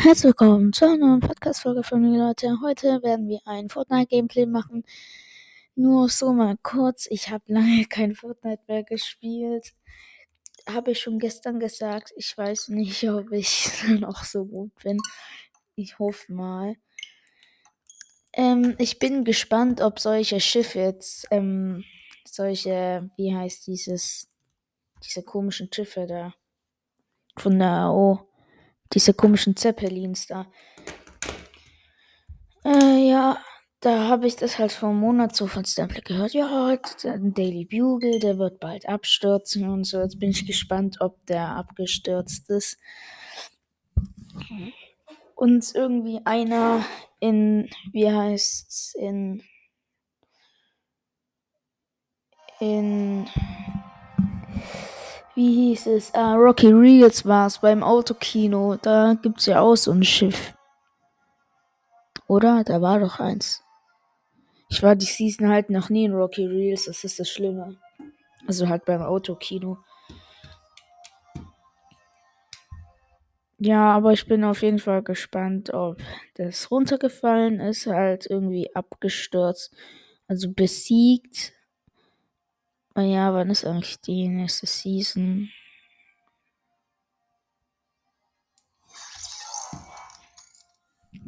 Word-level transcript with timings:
Herzlich 0.00 0.26
willkommen 0.26 0.72
zu 0.72 0.84
einer 0.84 0.96
neuen 0.98 1.18
Podcast-Folge 1.18 1.82
von 1.82 2.00
mir, 2.00 2.16
Leute. 2.16 2.60
Heute 2.62 3.02
werden 3.02 3.26
wir 3.26 3.40
ein 3.46 3.68
Fortnite-Gameplay 3.68 4.46
machen. 4.46 4.84
Nur 5.74 6.08
so 6.08 6.32
mal 6.32 6.56
kurz. 6.62 7.08
Ich 7.10 7.30
habe 7.30 7.42
lange 7.48 7.84
kein 7.84 8.14
Fortnite 8.14 8.62
mehr 8.68 8.84
gespielt. 8.84 9.74
Habe 10.70 10.92
ich 10.92 11.00
schon 11.00 11.18
gestern 11.18 11.58
gesagt. 11.58 12.12
Ich 12.16 12.38
weiß 12.38 12.68
nicht, 12.68 13.10
ob 13.10 13.32
ich 13.32 13.70
noch 13.98 14.22
so 14.22 14.44
gut 14.44 14.70
bin. 14.84 14.98
Ich 15.74 15.98
hoffe 15.98 16.32
mal. 16.32 16.76
Ähm, 18.34 18.76
ich 18.78 19.00
bin 19.00 19.24
gespannt, 19.24 19.80
ob 19.80 19.98
solche 19.98 20.38
Schiffe 20.38 20.78
jetzt, 20.78 21.26
ähm, 21.32 21.82
solche, 22.24 23.10
wie 23.16 23.34
heißt 23.34 23.66
dieses, 23.66 24.30
diese 25.02 25.24
komischen 25.24 25.68
Schiffe 25.72 26.06
da 26.06 26.34
von 27.36 27.58
der 27.58 27.68
AO 27.68 28.27
diese 28.92 29.14
komischen 29.14 29.56
Zeppelins 29.56 30.26
da. 30.26 30.46
Äh, 32.64 33.08
ja, 33.08 33.38
da 33.80 34.08
habe 34.08 34.26
ich 34.26 34.34
das 34.34 34.58
halt 34.58 34.72
vor 34.72 34.88
einem 34.88 34.98
Monat 34.98 35.36
so 35.36 35.46
von 35.46 35.64
Stample 35.64 36.02
gehört. 36.02 36.32
Ja, 36.34 36.50
halt, 36.50 37.04
der 37.04 37.18
Daily 37.18 37.64
Bugle, 37.64 38.18
der 38.18 38.38
wird 38.38 38.58
bald 38.58 38.88
abstürzen 38.88 39.68
und 39.68 39.84
so. 39.84 40.00
Jetzt 40.00 40.18
bin 40.18 40.30
ich 40.30 40.46
gespannt, 40.46 40.96
ob 41.00 41.24
der 41.26 41.50
abgestürzt 41.50 42.50
ist. 42.50 42.78
Und 45.36 45.72
irgendwie 45.74 46.20
einer 46.24 46.84
in, 47.20 47.70
wie 47.92 48.10
heißt's, 48.10 48.94
in, 48.94 49.42
in, 52.58 53.28
wie 55.38 55.54
hieß 55.54 55.86
es? 55.86 56.12
Ah, 56.14 56.34
Rocky 56.34 56.72
Reels 56.72 57.24
war 57.24 57.46
es 57.46 57.60
beim 57.60 57.84
Autokino. 57.84 58.74
Da 58.82 59.14
gibt's 59.22 59.46
ja 59.46 59.60
auch 59.60 59.76
so 59.76 59.92
ein 59.92 60.02
Schiff. 60.02 60.52
Oder? 62.26 62.64
Da 62.64 62.82
war 62.82 62.98
doch 62.98 63.20
eins. 63.20 63.62
Ich 64.68 64.82
war 64.82 64.96
die 64.96 65.06
Season 65.06 65.48
halt 65.48 65.70
noch 65.70 65.90
nie 65.90 66.06
in 66.06 66.12
Rocky 66.12 66.44
Reels, 66.44 66.86
das 66.86 67.04
ist 67.04 67.20
das 67.20 67.30
Schlimme. 67.30 67.76
Also 68.48 68.68
halt 68.68 68.84
beim 68.84 69.00
Autokino. 69.00 69.78
Ja, 73.58 73.92
aber 73.92 74.12
ich 74.12 74.26
bin 74.26 74.42
auf 74.42 74.62
jeden 74.62 74.80
Fall 74.80 75.04
gespannt, 75.04 75.72
ob 75.72 75.98
das 76.34 76.68
runtergefallen 76.68 77.60
ist, 77.60 77.86
halt 77.86 78.26
irgendwie 78.26 78.74
abgestürzt. 78.74 79.72
Also 80.26 80.52
besiegt 80.52 81.52
Ah 82.98 83.02
ja, 83.02 83.32
wann 83.32 83.48
ist 83.48 83.64
eigentlich 83.64 84.00
die 84.00 84.26
nächste 84.26 84.66
Season? 84.66 85.48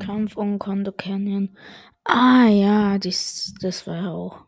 Kampf 0.00 0.36
um 0.36 0.58
Kondo 0.58 0.90
Canyon. 0.90 1.56
Ah 2.02 2.48
ja, 2.48 2.98
dies, 2.98 3.54
das 3.60 3.86
war 3.86 3.94
ja 4.02 4.10
auch. 4.10 4.46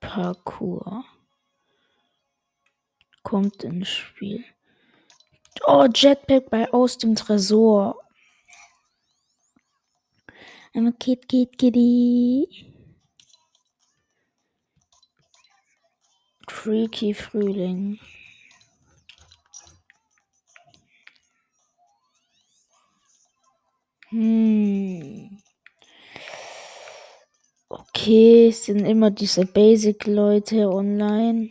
Parkour. 0.00 1.04
Kommt 3.22 3.62
ins 3.62 3.90
Spiel. 3.90 4.44
Oh, 5.64 5.86
Jetpack 5.94 6.50
bei 6.50 6.68
aus 6.72 6.98
dem 6.98 7.14
Tresor. 7.14 7.96
I'm 10.74 10.88
a 10.88 10.92
kid, 10.98 11.28
kid, 11.28 11.56
kitty. 11.56 12.71
Freaky 16.52 17.12
Frühling. 17.12 17.98
Hm. 24.10 25.38
Okay, 27.68 28.48
es 28.48 28.66
sind 28.66 28.84
immer 28.84 29.10
diese 29.10 29.44
Basic-Leute 29.44 30.68
online. 30.68 31.48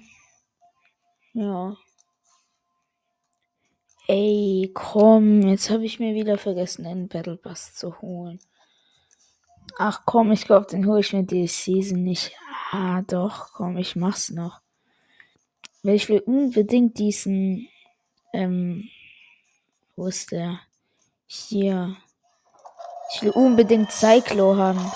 Ja. 1.34 1.75
Ey, 4.07 4.72
komm, 4.73 5.41
jetzt 5.41 5.69
habe 5.69 5.84
ich 5.84 6.00
mir 6.00 6.13
wieder 6.13 6.38
vergessen, 6.38 6.85
einen 6.85 7.09
Battle 7.09 7.38
Pass 7.38 7.73
zu 7.73 8.01
holen. 8.01 8.40
Ach 9.78 10.03
komm, 10.06 10.31
ich 10.31 10.45
glaube, 10.45 10.67
den 10.67 10.85
hole 10.85 11.00
ich 11.00 11.11
mir 11.11 11.23
die 11.23 11.47
Season 11.47 12.03
nicht. 12.03 12.31
Ah, 12.72 13.01
doch, 13.01 13.51
komm, 13.53 13.78
ich 13.78 13.95
mach's 13.95 14.29
noch. 14.29 14.61
Weil 15.83 15.95
ich 15.95 16.09
will 16.09 16.19
unbedingt 16.19 16.99
diesen, 16.99 17.67
ähm, 18.33 18.89
wo 19.95 20.07
ist 20.07 20.31
der? 20.31 20.59
Hier. 21.25 21.97
Ich 23.13 23.21
will 23.23 23.31
unbedingt 23.31 23.91
Cyclo 23.91 24.55
haben. 24.57 24.91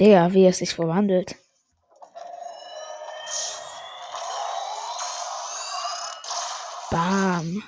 Der, 0.00 0.32
wie 0.32 0.44
er 0.44 0.52
sich 0.52 0.74
verwandelt. 0.74 1.36
Bam. 6.90 7.62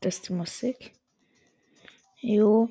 Das 0.00 0.16
ist 0.16 0.28
die 0.28 0.32
Musik. 0.32 0.99
Jo. 2.22 2.68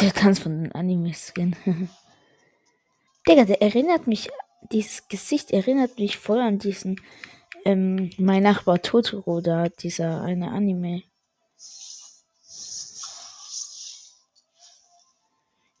Der 0.00 0.12
Tanz 0.12 0.40
von 0.40 0.64
den 0.64 0.72
Anime-Skin. 0.72 1.56
Digga, 3.28 3.44
der 3.44 3.62
erinnert 3.62 4.06
mich, 4.06 4.28
dieses 4.70 5.08
Gesicht 5.08 5.50
erinnert 5.50 5.98
mich 5.98 6.18
voll 6.18 6.40
an 6.40 6.58
diesen, 6.58 7.00
ähm, 7.64 8.10
mein 8.18 8.42
Nachbar 8.42 8.82
Totoro 8.82 9.40
da, 9.40 9.68
dieser 9.68 10.20
eine 10.20 10.50
Anime. 10.50 11.04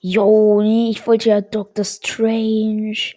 Jo, 0.00 0.62
nee, 0.62 0.90
ich 0.90 1.06
wollte 1.06 1.30
ja 1.30 1.40
Doctor 1.42 1.84
Strange. 1.84 3.14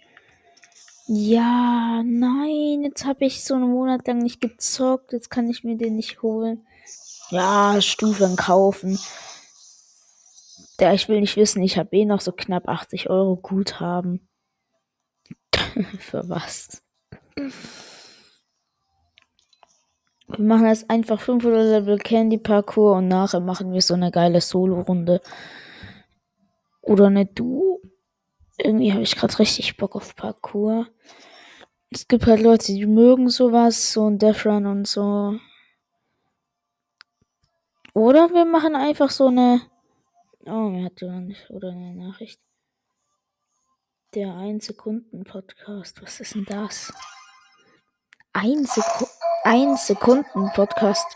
Ja, 1.10 2.02
nein, 2.04 2.82
jetzt 2.82 3.06
habe 3.06 3.24
ich 3.24 3.42
so 3.42 3.54
einen 3.54 3.70
Monat 3.70 4.06
lang 4.06 4.18
nicht 4.18 4.42
gezockt. 4.42 5.14
Jetzt 5.14 5.30
kann 5.30 5.48
ich 5.48 5.64
mir 5.64 5.78
den 5.78 5.96
nicht 5.96 6.20
holen. 6.20 6.66
Ja, 7.30 7.80
Stufen 7.80 8.36
kaufen. 8.36 8.98
Der, 10.78 10.92
ich 10.92 11.08
will 11.08 11.20
nicht 11.20 11.36
wissen, 11.36 11.62
ich 11.62 11.78
habe 11.78 11.96
eh 11.96 12.04
noch 12.04 12.20
so 12.20 12.30
knapp 12.32 12.68
80 12.68 13.08
Euro 13.08 13.36
Guthaben. 13.36 14.28
Für 15.98 16.28
was? 16.28 16.82
Wir 20.26 20.44
machen 20.44 20.66
jetzt 20.66 20.90
einfach 20.90 21.22
500 21.22 21.64
Level 21.64 21.98
Candy 21.98 22.36
Parkour 22.36 22.96
und 22.96 23.08
nachher 23.08 23.40
machen 23.40 23.72
wir 23.72 23.80
so 23.80 23.94
eine 23.94 24.10
geile 24.10 24.42
Solo-Runde. 24.42 25.22
Oder 26.82 27.06
eine 27.06 27.24
Duo. 27.24 27.67
Irgendwie 28.58 28.92
habe 28.92 29.02
ich 29.02 29.16
gerade 29.16 29.38
richtig 29.38 29.76
Bock 29.76 29.94
auf 29.94 30.16
Parkour. 30.16 30.88
Es 31.90 32.06
gibt 32.08 32.26
halt 32.26 32.42
Leute, 32.42 32.66
die 32.66 32.86
mögen 32.86 33.30
sowas, 33.30 33.92
so 33.92 34.10
ein 34.10 34.18
Death 34.18 34.44
Run 34.44 34.66
und 34.66 34.86
so. 34.86 35.38
Oder 37.94 38.30
wir 38.30 38.44
machen 38.44 38.76
einfach 38.76 39.10
so 39.10 39.28
eine. 39.28 39.62
Oh, 40.44 40.68
mir 40.68 40.84
hat 40.84 41.00
jemand 41.00 41.28
nicht. 41.28 41.48
Oder 41.50 41.70
eine 41.70 41.94
Nachricht. 41.94 42.40
Der 44.14 44.34
1 44.34 44.66
Sekunden 44.66 45.24
Podcast. 45.24 46.02
Was 46.02 46.20
ist 46.20 46.34
denn 46.34 46.44
das? 46.44 46.92
1 48.32 48.74
Seku 48.74 49.06
Sekunden 49.76 50.50
Podcast. 50.54 51.06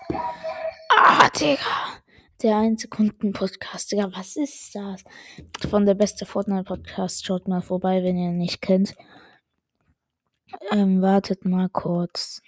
Ah, 0.96 1.28
Digga. 1.30 2.01
Der 2.42 2.56
1 2.56 2.82
Sekunden 2.82 3.32
Podcast. 3.32 3.92
Digga, 3.92 4.10
was 4.16 4.34
ist 4.34 4.74
das? 4.74 5.04
Von 5.70 5.86
der 5.86 5.94
beste 5.94 6.26
Fortnite 6.26 6.64
Podcast. 6.64 7.24
Schaut 7.24 7.46
mal 7.46 7.62
vorbei, 7.62 8.02
wenn 8.02 8.16
ihr 8.16 8.30
ihn 8.30 8.38
nicht 8.38 8.60
kennt. 8.60 8.96
Ähm, 10.72 11.00
wartet 11.00 11.44
mal 11.44 11.68
kurz. 11.68 12.42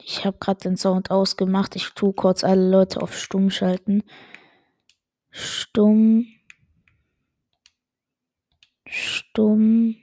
Ich 0.00 0.24
habe 0.24 0.38
gerade 0.38 0.60
den 0.60 0.78
Sound 0.78 1.10
ausgemacht. 1.10 1.76
Ich 1.76 1.90
tue 1.90 2.14
kurz 2.14 2.44
alle 2.44 2.70
Leute 2.70 3.02
auf 3.02 3.14
stumm 3.14 3.50
schalten. 3.50 4.02
Stumm. 5.30 6.26
Stumm. 8.86 9.96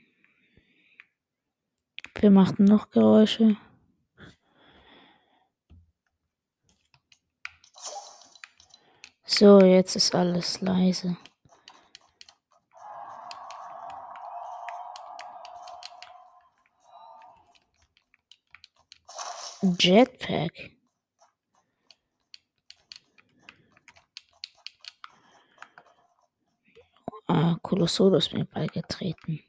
Wir 2.19 2.29
machten 2.29 2.65
noch 2.65 2.91
Geräusche. 2.91 3.57
So, 9.37 9.59
jetzt 9.59 9.97
ist 9.97 10.15
alles 10.15 10.61
leise. 10.61 11.17
Jetpack. 19.61 20.71
Ah, 27.27 27.57
Kolossodos 27.61 28.31
mir 28.31 28.45
beigetreten. 28.45 29.43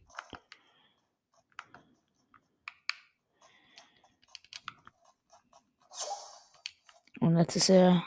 Und 7.21 7.39
jetzt 7.39 7.55
ist 7.55 7.69
er 7.69 8.03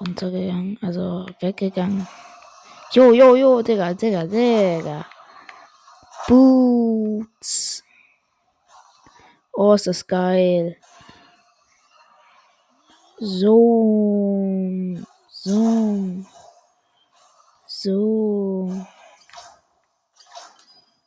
runtergegangen, 0.00 0.78
also 0.82 1.26
weggegangen. 1.40 2.06
Jo, 2.92 3.12
jo, 3.12 3.36
jo, 3.36 3.62
Digga, 3.62 3.94
Digga, 3.94 4.24
Digga. 4.24 5.06
Boots. 6.26 7.82
Oh, 9.52 9.74
ist 9.74 9.86
das 9.86 10.06
geil. 10.06 10.76
So. 13.18 14.96
So. 15.30 16.24
So. 17.66 18.86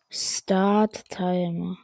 Start 0.10 1.10
Timer. 1.10 1.78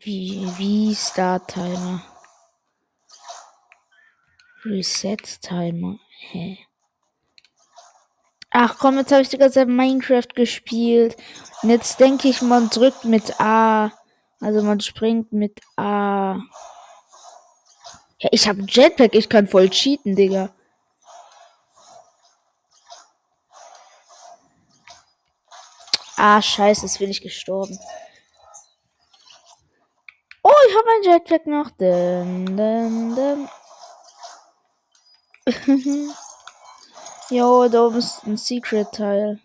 Wie, 0.00 0.50
wie 0.56 0.92
Start 0.92 1.52
Timer? 1.52 2.02
Reset 4.64 5.40
Timer. 5.40 5.98
Hä? 6.18 6.58
Ach 8.50 8.76
komm, 8.78 8.98
jetzt 8.98 9.12
habe 9.12 9.22
ich 9.22 9.28
die 9.28 9.38
ganze 9.38 9.60
Zeit 9.60 9.68
Minecraft 9.68 10.34
gespielt. 10.34 11.16
Und 11.62 11.70
jetzt 11.70 12.00
denke 12.00 12.28
ich, 12.28 12.42
man 12.42 12.70
drückt 12.70 13.04
mit 13.04 13.40
A. 13.40 13.92
Also 14.40 14.62
man 14.62 14.80
springt 14.80 15.32
mit 15.32 15.60
A. 15.76 16.40
Ja, 18.18 18.28
ich 18.32 18.48
habe 18.48 18.64
Jetpack, 18.66 19.14
ich 19.14 19.28
kann 19.28 19.46
voll 19.46 19.68
cheaten, 19.68 20.16
Digga. 20.16 20.52
Ah, 26.16 26.42
scheiße, 26.42 26.82
jetzt 26.86 26.98
bin 26.98 27.10
ich 27.10 27.20
gestorben. 27.20 27.78
Ich 30.74 30.80
habe 30.80 30.90
ein 30.90 31.04
Jetpack 31.04 31.46
noch. 31.46 31.70
Dun, 31.70 32.56
dun, 32.56 33.14
dun. 33.14 33.48
jo, 37.30 37.68
da 37.68 37.86
oben 37.86 37.98
ist 37.98 38.24
ein 38.26 38.36
Secret-Teil. 38.36 39.38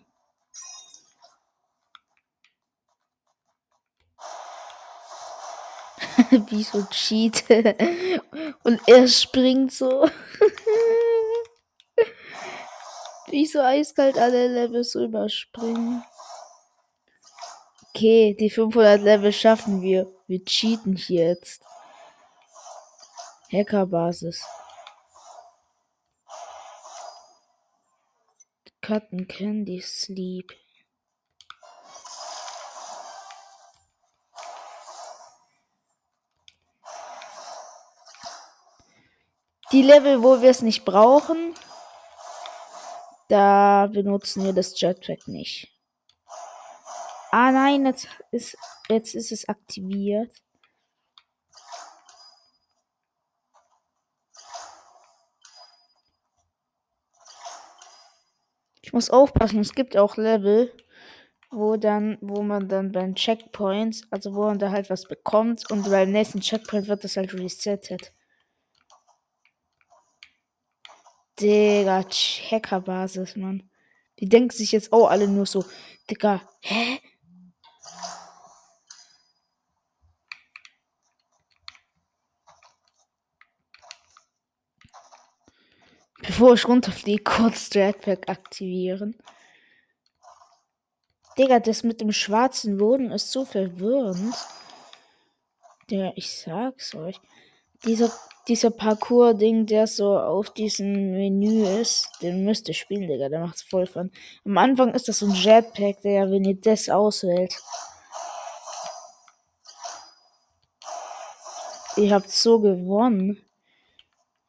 Wie 6.48 6.64
so 6.64 6.82
cheat. 6.90 7.44
Und 8.64 8.80
er 8.88 9.06
springt 9.06 9.72
so. 9.72 10.10
Wie 13.28 13.46
so 13.46 13.60
eiskalt 13.60 14.18
alle 14.18 14.48
Levels 14.48 14.96
überspringen. 14.96 16.02
Okay, 17.90 18.36
die 18.36 18.50
500 18.50 19.00
Level 19.00 19.32
schaffen 19.32 19.80
wir. 19.80 20.12
Wir 20.30 20.44
cheaten 20.44 20.94
hier 20.94 21.26
jetzt. 21.26 21.64
Hackerbasis. 23.50 24.46
Cotton 28.80 29.26
Candy 29.26 29.80
Sleep. 29.80 30.52
Die 39.72 39.82
Level, 39.82 40.22
wo 40.22 40.40
wir 40.40 40.50
es 40.50 40.62
nicht 40.62 40.84
brauchen, 40.84 41.56
da 43.26 43.88
benutzen 43.88 44.44
wir 44.44 44.52
das 44.52 44.80
Jetpack 44.80 45.26
nicht. 45.26 45.79
Ah 47.32 47.52
nein, 47.52 47.86
jetzt 47.86 48.08
ist, 48.32 48.56
jetzt 48.88 49.14
ist 49.14 49.30
es 49.32 49.48
aktiviert. 49.48 50.32
Ich 58.82 58.92
muss 58.92 59.10
aufpassen, 59.10 59.60
es 59.60 59.74
gibt 59.74 59.96
auch 59.96 60.16
Level, 60.16 60.72
wo 61.52 61.76
dann, 61.76 62.18
wo 62.20 62.42
man 62.42 62.68
dann 62.68 62.92
beim 62.92 63.14
Checkpoint, 63.14 64.02
also 64.10 64.34
wo 64.34 64.44
man 64.46 64.58
da 64.58 64.72
halt 64.72 64.90
was 64.90 65.06
bekommt 65.06 65.70
und 65.70 65.88
beim 65.88 66.10
nächsten 66.10 66.40
Checkpoint 66.40 66.88
wird 66.88 67.04
das 67.04 67.16
halt 67.16 67.32
resettet. 67.34 68.12
Digga, 71.40 72.04
Checkerbasis, 72.04 73.36
Mann. 73.36 73.70
Die 74.18 74.28
denken 74.28 74.50
sich 74.50 74.72
jetzt 74.72 74.92
auch 74.92 75.08
alle 75.08 75.28
nur 75.28 75.46
so, 75.46 75.64
Digga, 76.10 76.42
hä? 76.60 76.98
Bevor 86.30 86.54
ich 86.54 86.68
runterfliege, 86.68 87.24
kurz 87.24 87.70
Jetpack 87.74 88.28
aktivieren. 88.28 89.16
Digga, 91.36 91.58
das 91.58 91.82
mit 91.82 92.00
dem 92.00 92.12
schwarzen 92.12 92.76
Boden 92.76 93.10
ist 93.10 93.32
so 93.32 93.44
verwirrend. 93.44 94.36
Der, 95.90 96.12
ich 96.14 96.32
sag's 96.38 96.94
euch. 96.94 97.16
Dieser, 97.84 98.12
dieser 98.46 98.70
Parcours-Ding, 98.70 99.66
der 99.66 99.88
so 99.88 100.16
auf 100.16 100.50
diesem 100.50 101.10
Menü 101.10 101.66
ist, 101.66 102.08
den 102.22 102.44
müsst 102.44 102.68
ihr 102.68 102.74
spielen, 102.74 103.08
Digga. 103.08 103.28
Der 103.28 103.40
macht's 103.40 103.62
voll 103.62 103.86
von. 103.86 104.12
Am 104.44 104.56
Anfang 104.56 104.94
ist 104.94 105.08
das 105.08 105.18
so 105.18 105.26
ein 105.26 105.34
Jetpack, 105.34 106.00
der, 106.02 106.30
wenn 106.30 106.44
ihr 106.44 106.54
das 106.54 106.88
auswählt. 106.88 107.56
Ihr 111.96 112.14
habt 112.14 112.30
so 112.30 112.60
gewonnen. 112.60 113.44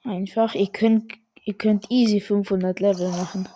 Einfach, 0.04 0.54
ihr 0.54 0.72
könnt 0.72 1.21
Ihr 1.44 1.58
könnt 1.58 1.90
easy 1.90 2.22
500 2.22 2.80
Level 2.80 3.10
machen. 3.10 3.50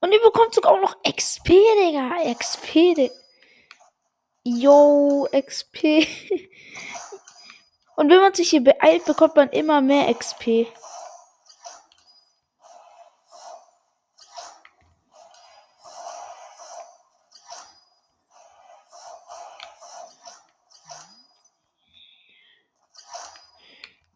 Und 0.00 0.12
ihr 0.12 0.20
bekommt 0.20 0.54
sogar 0.54 0.72
auch 0.72 0.80
noch 0.80 1.02
XP, 1.02 1.48
Digga. 1.48 2.34
XP, 2.34 2.94
Digga. 2.96 3.14
Yo, 4.44 5.28
XP. 5.30 6.06
Und 7.94 8.10
wenn 8.10 8.20
man 8.20 8.34
sich 8.34 8.50
hier 8.50 8.64
beeilt, 8.64 9.04
bekommt 9.04 9.36
man 9.36 9.50
immer 9.50 9.80
mehr 9.80 10.12
XP. 10.12 10.66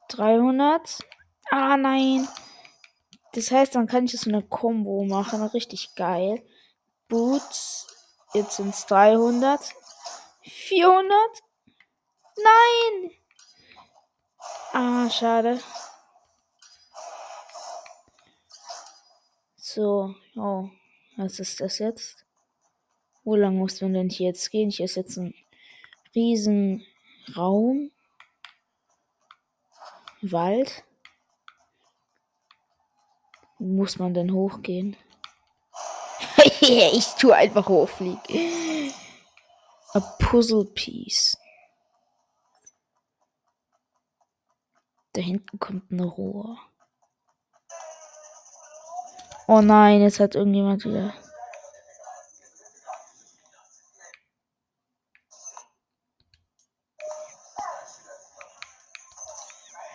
Dreihundert. 0.09 0.99
Ah, 1.51 1.77
nein. 1.77 2.27
Das 3.37 3.51
heißt, 3.51 3.75
dann 3.75 3.87
kann 3.87 4.07
ich 4.07 4.19
so 4.19 4.31
eine 4.31 4.43
Combo 4.43 5.05
machen. 5.05 5.43
Richtig 5.43 5.95
geil. 5.95 6.43
Boots. 7.07 7.87
Jetzt 8.33 8.57
sind 8.57 8.71
es 8.71 8.87
300. 8.87 9.75
400. 10.43 11.13
Nein. 12.39 13.11
Ah, 14.73 15.11
schade. 15.11 15.61
So, 19.59 20.15
oh, 20.35 20.71
was 21.19 21.39
ist 21.39 21.61
das 21.61 21.79
jetzt? 21.79 22.25
Wo 23.23 23.37
lang 23.37 23.59
muss 23.59 23.83
man 23.83 23.93
denn 23.93 24.09
hier 24.09 24.29
jetzt 24.29 24.51
gehen? 24.51 24.71
Hier 24.71 24.87
ist 24.87 24.97
jetzt 24.97 25.19
ein 25.19 25.35
riesen 26.15 26.87
Raum. 27.37 27.91
Wald 30.23 30.85
muss 33.59 33.99
man 33.99 34.15
denn 34.15 34.33
hochgehen? 34.33 34.97
ich 36.61 37.07
tue 37.19 37.35
einfach 37.35 37.69
hochfliegen. 37.69 38.93
A 39.93 40.01
Puzzle 40.19 40.65
Piece. 40.65 41.39
Da 45.13 45.23
hinten 45.23 45.59
kommt 45.59 45.91
ein 45.91 46.01
Rohr. 46.01 46.59
Oh 49.49 49.61
nein, 49.61 50.03
jetzt 50.03 50.21
hat 50.21 50.35
irgendjemand 50.35 50.85
wieder. 50.85 51.15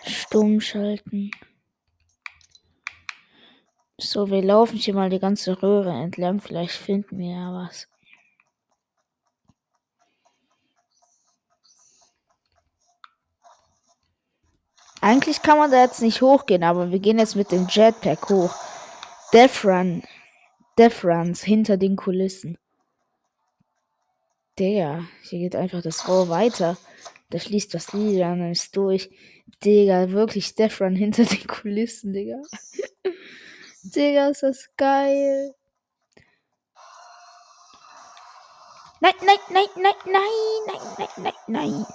Stumm 0.04 0.60
schalten. 0.60 1.30
So, 4.04 4.28
wir 4.30 4.42
laufen 4.42 4.78
hier 4.78 4.94
mal 4.94 5.10
die 5.10 5.20
ganze 5.20 5.62
Röhre 5.62 5.92
entlang. 5.92 6.40
Vielleicht 6.40 6.74
finden 6.74 7.18
wir 7.18 7.30
ja 7.30 7.54
was. 7.54 7.86
Eigentlich 15.00 15.42
kann 15.42 15.58
man 15.58 15.70
da 15.70 15.82
jetzt 15.82 16.02
nicht 16.02 16.20
hochgehen, 16.20 16.64
aber 16.64 16.90
wir 16.90 16.98
gehen 16.98 17.20
jetzt 17.20 17.36
mit 17.36 17.52
dem 17.52 17.68
Jetpack 17.68 18.28
hoch. 18.28 18.54
Death 19.32 19.64
Run. 19.64 20.02
Death 20.76 21.04
Runs 21.04 21.42
hinter 21.44 21.76
den 21.76 21.94
Kulissen. 21.94 22.58
Digga, 24.58 25.04
hier 25.22 25.38
geht 25.38 25.54
einfach 25.54 25.80
das 25.80 26.08
Rohr 26.08 26.28
weiter. 26.28 26.76
Da 27.30 27.38
schließt 27.38 27.72
das 27.72 27.92
Lilanes 27.92 28.72
durch. 28.72 29.10
Digga, 29.64 30.10
wirklich 30.10 30.56
Death 30.56 30.80
Run 30.80 30.96
hinter 30.96 31.24
den 31.24 31.46
Kulissen, 31.46 32.12
Digga. 32.12 32.42
Digga, 33.82 34.28
ist 34.28 34.42
das 34.42 34.68
geil. 34.76 35.54
Nein, 39.00 39.14
nein, 39.24 39.36
nein, 39.50 39.66
nein, 39.76 39.94
nein, 40.06 40.22
nein, 40.66 40.80
nein, 40.98 41.08
nein, 41.16 41.34
nein. 41.48 41.86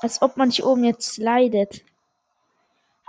Als 0.00 0.20
ob 0.20 0.36
man 0.36 0.50
hier 0.50 0.66
oben 0.66 0.84
jetzt 0.84 1.14
slidet. 1.14 1.84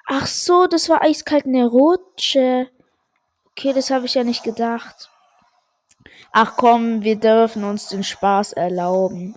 Ach 0.06 0.28
so, 0.28 0.68
das 0.68 0.90
war 0.90 1.02
eiskalt 1.02 1.46
eine 1.46 1.66
Rutsche. 1.68 2.70
Okay, 3.52 3.74
das 3.74 3.90
habe 3.90 4.06
ich 4.06 4.14
ja 4.14 4.24
nicht 4.24 4.44
gedacht. 4.44 5.10
Ach 6.32 6.56
komm, 6.56 7.02
wir 7.02 7.16
dürfen 7.20 7.64
uns 7.64 7.90
den 7.90 8.04
Spaß 8.04 8.54
erlauben. 8.54 9.36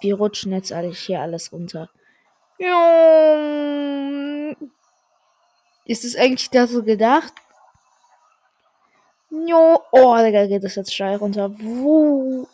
Wir 0.00 0.16
rutschen 0.16 0.52
jetzt 0.52 0.72
alle 0.72 0.90
hier 0.90 1.20
alles 1.20 1.52
runter. 1.52 1.90
Ist 5.84 6.04
es 6.04 6.16
eigentlich 6.16 6.50
da 6.50 6.66
so 6.66 6.82
gedacht? 6.82 7.32
Jo. 9.30 9.80
Oh, 9.92 10.16
Digga, 10.16 10.46
geht 10.46 10.64
das 10.64 10.74
jetzt 10.74 10.94
steil 10.94 11.16
runter. 11.16 11.50
Wuh. 11.58 12.46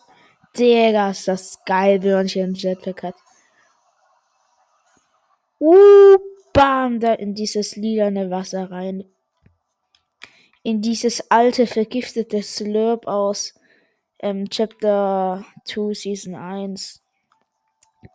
Digga, 0.57 1.11
ist 1.11 1.29
das 1.29 1.65
geil, 1.65 2.03
wenn 2.03 2.13
man 2.13 2.27
hier 2.29 2.45
einen 2.45 2.55
Jetpack 2.55 3.03
hat. 3.03 3.15
Uh, 5.59 6.19
bam, 6.53 7.01
da 7.01 7.15
in 7.15 7.35
dieses 7.35 7.77
lilane 7.77 8.31
Wasser 8.31 8.71
rein. 8.71 9.05
In 10.63 10.83
dieses 10.83 11.31
alte, 11.31 11.67
vergiftete 11.67 12.43
Slurp 12.43 13.07
aus 13.07 13.55
ähm, 14.21 14.49
Chapter 14.51 15.45
2, 15.65 15.95
Season 15.95 16.35
1. 16.35 17.03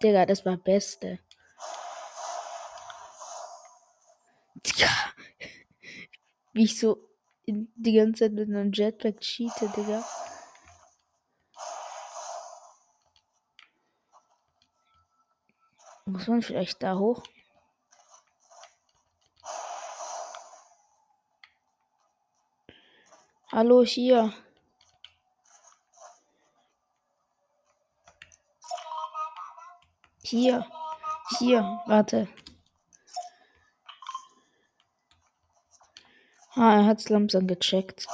Digga, 0.01 0.25
das 0.25 0.45
war 0.45 0.57
Beste. 0.57 1.19
Digga. 4.55 4.89
Wie 6.53 6.63
ich 6.63 6.79
so 6.79 7.07
die 7.45 7.93
ganze 7.93 8.25
Zeit 8.25 8.33
mit 8.33 8.49
einem 8.49 8.71
Jetpack 8.71 9.19
cheate, 9.19 9.67
Digga. 9.75 10.03
Muss 16.05 16.27
man 16.27 16.41
vielleicht 16.41 16.81
da 16.83 16.97
hoch? 16.97 17.23
Hallo 23.51 23.83
hier. 23.83 24.33
Hier. 30.31 30.65
Hier. 31.39 31.81
Warte. 31.87 32.29
Ah, 36.55 36.77
er 36.77 36.85
hat's 36.85 37.09
langsam 37.09 37.47
gecheckt. 37.47 38.07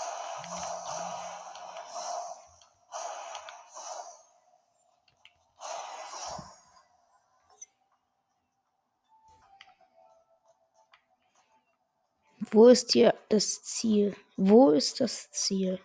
Wo 12.50 12.70
ist 12.70 12.94
hier 12.94 13.14
das 13.30 13.62
Ziel? 13.62 14.16
Wo 14.38 14.72
ist 14.72 15.00
das 15.02 15.30
Ziel? 15.30 15.80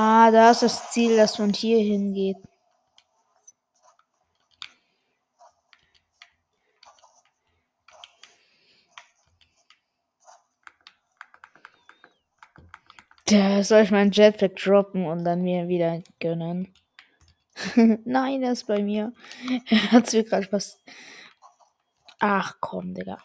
Ah, 0.00 0.30
da 0.30 0.52
ist 0.52 0.62
das 0.62 0.92
Ziel, 0.92 1.16
dass 1.16 1.40
man 1.40 1.52
hier 1.52 1.78
hingeht. 1.80 2.36
Da 13.26 13.64
soll 13.64 13.82
ich 13.82 13.90
meinen 13.90 14.12
Jetpack 14.12 14.54
droppen 14.54 15.04
und 15.04 15.24
dann 15.24 15.42
mir 15.42 15.66
wieder 15.66 16.00
gönnen. 16.20 16.72
Nein, 18.04 18.44
er 18.44 18.52
ist 18.52 18.68
bei 18.68 18.80
mir. 18.80 19.12
Er 19.68 19.90
hat 19.90 20.12
mir 20.12 20.22
gerade 20.22 20.46
was. 20.52 20.80
Ach 22.20 22.54
komm, 22.60 22.94
Digga. 22.94 23.18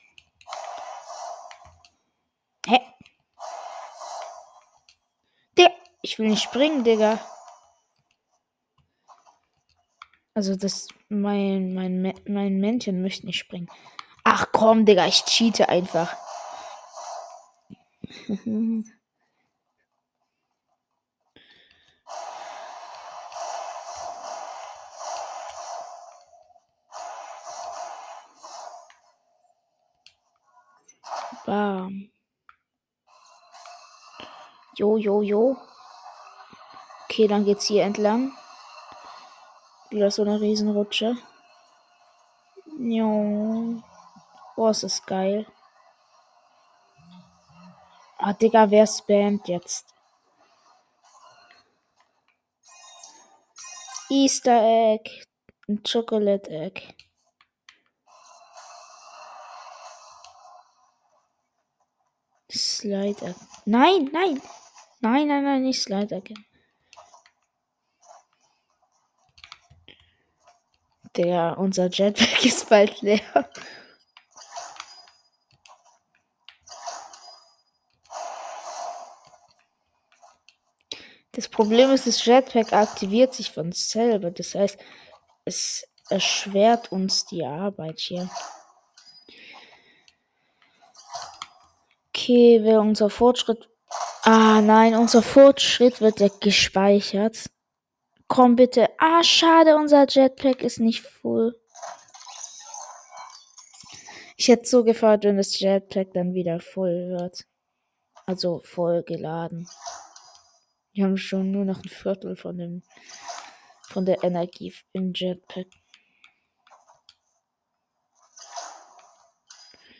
Hä? 2.65 2.79
Der. 5.55 5.71
Ich 6.05 6.19
will 6.19 6.27
nicht 6.27 6.43
springen, 6.43 6.83
Digga. 6.83 7.17
Also 10.33 10.55
das. 10.55 10.89
Mein, 11.07 11.73
mein, 11.73 12.13
mein 12.27 12.59
Männchen 12.59 13.01
möchte 13.01 13.25
nicht 13.25 13.39
springen. 13.39 13.69
Ach 14.25 14.47
komm, 14.51 14.85
Digga, 14.85 15.07
ich 15.07 15.23
cheate 15.23 15.69
einfach. 15.69 16.13
Bam. 31.45 32.09
Jo, 34.77 34.97
jo, 34.97 35.21
jo. 35.21 35.57
Okay, 37.13 37.27
dann 37.27 37.45
geht's 37.45 37.67
hier 37.67 37.83
entlang. 37.83 38.35
Wieder 39.91 40.09
so 40.09 40.23
eine 40.23 40.41
Riesenrutsche. 40.41 41.15
Jo. 42.79 43.83
Boah, 44.55 44.71
ist 44.71 44.81
das 44.81 45.05
geil. 45.05 45.45
Ah, 48.17 48.33
Digga, 48.33 48.71
wer 48.71 48.87
spammt 48.87 49.47
jetzt? 49.47 49.93
Easter 54.09 54.63
Egg. 54.63 55.11
Ein 55.69 55.83
Chocolate 55.83 56.49
Egg. 56.49 56.95
Slide 62.49 63.35
Nein, 63.65 64.09
nein. 64.11 64.41
Nein, 65.01 65.27
nein, 65.27 65.43
nein, 65.43 65.61
nicht 65.61 65.83
Slide 65.83 66.15
again. 66.15 66.43
Der, 71.15 71.57
unser 71.57 71.89
Jetpack 71.89 72.45
ist 72.45 72.69
bald 72.69 73.01
leer. 73.01 73.21
Das 81.33 81.49
Problem 81.49 81.89
ist, 81.91 82.05
das 82.05 82.23
Jetpack 82.25 82.73
aktiviert 82.73 83.33
sich 83.33 83.51
von 83.51 83.71
selber. 83.71 84.29
Das 84.29 84.53
heißt, 84.53 84.77
es 85.45 85.83
erschwert 86.09 86.91
uns 86.91 87.25
die 87.25 87.43
Arbeit 87.43 87.99
hier. 87.99 88.29
Okay, 92.09 92.59
wer 92.61 92.79
unser 92.81 93.09
Fortschritt. 93.09 93.67
Ah, 94.21 94.61
nein, 94.61 94.95
unser 94.95 95.23
Fortschritt 95.23 96.01
wird 96.01 96.19
ja 96.19 96.29
gespeichert. 96.39 97.49
Komm 98.33 98.55
bitte. 98.55 98.89
Ah, 98.97 99.21
schade, 99.21 99.75
unser 99.75 100.07
Jetpack 100.09 100.63
ist 100.63 100.79
nicht 100.79 101.01
voll. 101.01 101.55
Ich 104.37 104.47
hätte 104.47 104.65
so 104.65 104.83
gefreut, 104.83 105.23
wenn 105.23 105.37
das 105.37 105.59
Jetpack 105.59 106.15
dann 106.15 106.33
wieder 106.33 106.59
voll 106.59 107.09
wird. 107.09 107.45
Also 108.25 108.59
voll 108.65 109.03
geladen. 109.03 109.69
Wir 110.93 111.05
haben 111.05 111.17
schon 111.17 111.51
nur 111.51 111.63
noch 111.63 111.83
ein 111.83 111.89
Viertel 111.89 112.35
von 112.35 112.57
dem 112.57 112.81
von 113.89 114.03
der 114.03 114.23
Energie 114.23 114.73
im 114.93 115.13
Jetpack. 115.13 115.67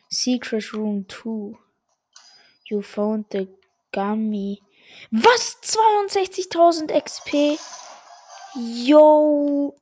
Secret 0.09 0.73
Room 0.73 1.07
2. 1.07 1.55
You 2.65 2.81
found 2.81 3.27
the 3.31 3.47
gummy. 3.91 4.59
Was? 5.11 5.61
62.000 5.61 6.91
XP? 6.99 7.59
Yo. 8.55 9.75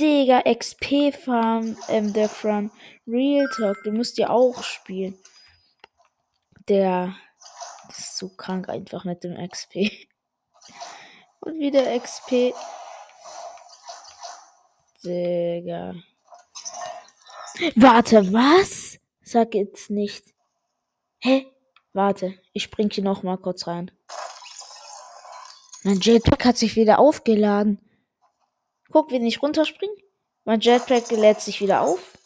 Digga, 0.00 0.42
XP 0.42 1.12
Farm, 1.12 1.76
ähm, 1.88 2.12
der 2.12 2.28
Run. 2.42 2.72
Real 3.06 3.46
Talk, 3.56 3.76
du 3.84 3.92
musst 3.92 4.18
ja 4.18 4.30
auch 4.30 4.62
spielen. 4.62 5.16
Der. 6.68 7.14
Ist 7.90 8.16
so 8.16 8.30
krank 8.30 8.68
einfach 8.68 9.04
mit 9.04 9.22
dem 9.22 9.36
XP. 9.48 9.74
Und 11.40 11.58
wieder 11.58 11.98
XP. 11.98 12.54
Digga. 15.04 15.94
Warte, 17.76 18.32
was? 18.32 18.98
Sag 19.22 19.54
jetzt 19.54 19.90
nicht. 19.90 20.32
Hä? 21.18 21.46
Warte, 21.92 22.34
ich 22.52 22.64
spring 22.64 22.90
hier 22.90 23.04
noch 23.04 23.22
mal 23.22 23.36
kurz 23.36 23.66
rein. 23.66 23.90
Mein 25.84 26.00
Jetpack 26.00 26.44
hat 26.44 26.56
sich 26.56 26.76
wieder 26.76 26.98
aufgeladen. 26.98 27.78
Guck, 28.92 29.10
wenn 29.10 29.26
ich 29.26 29.42
runterspringe. 29.42 29.96
Mein 30.44 30.60
Jetpack 30.60 31.10
lädt 31.10 31.40
sich 31.40 31.60
wieder 31.60 31.80
auf. 31.80 32.18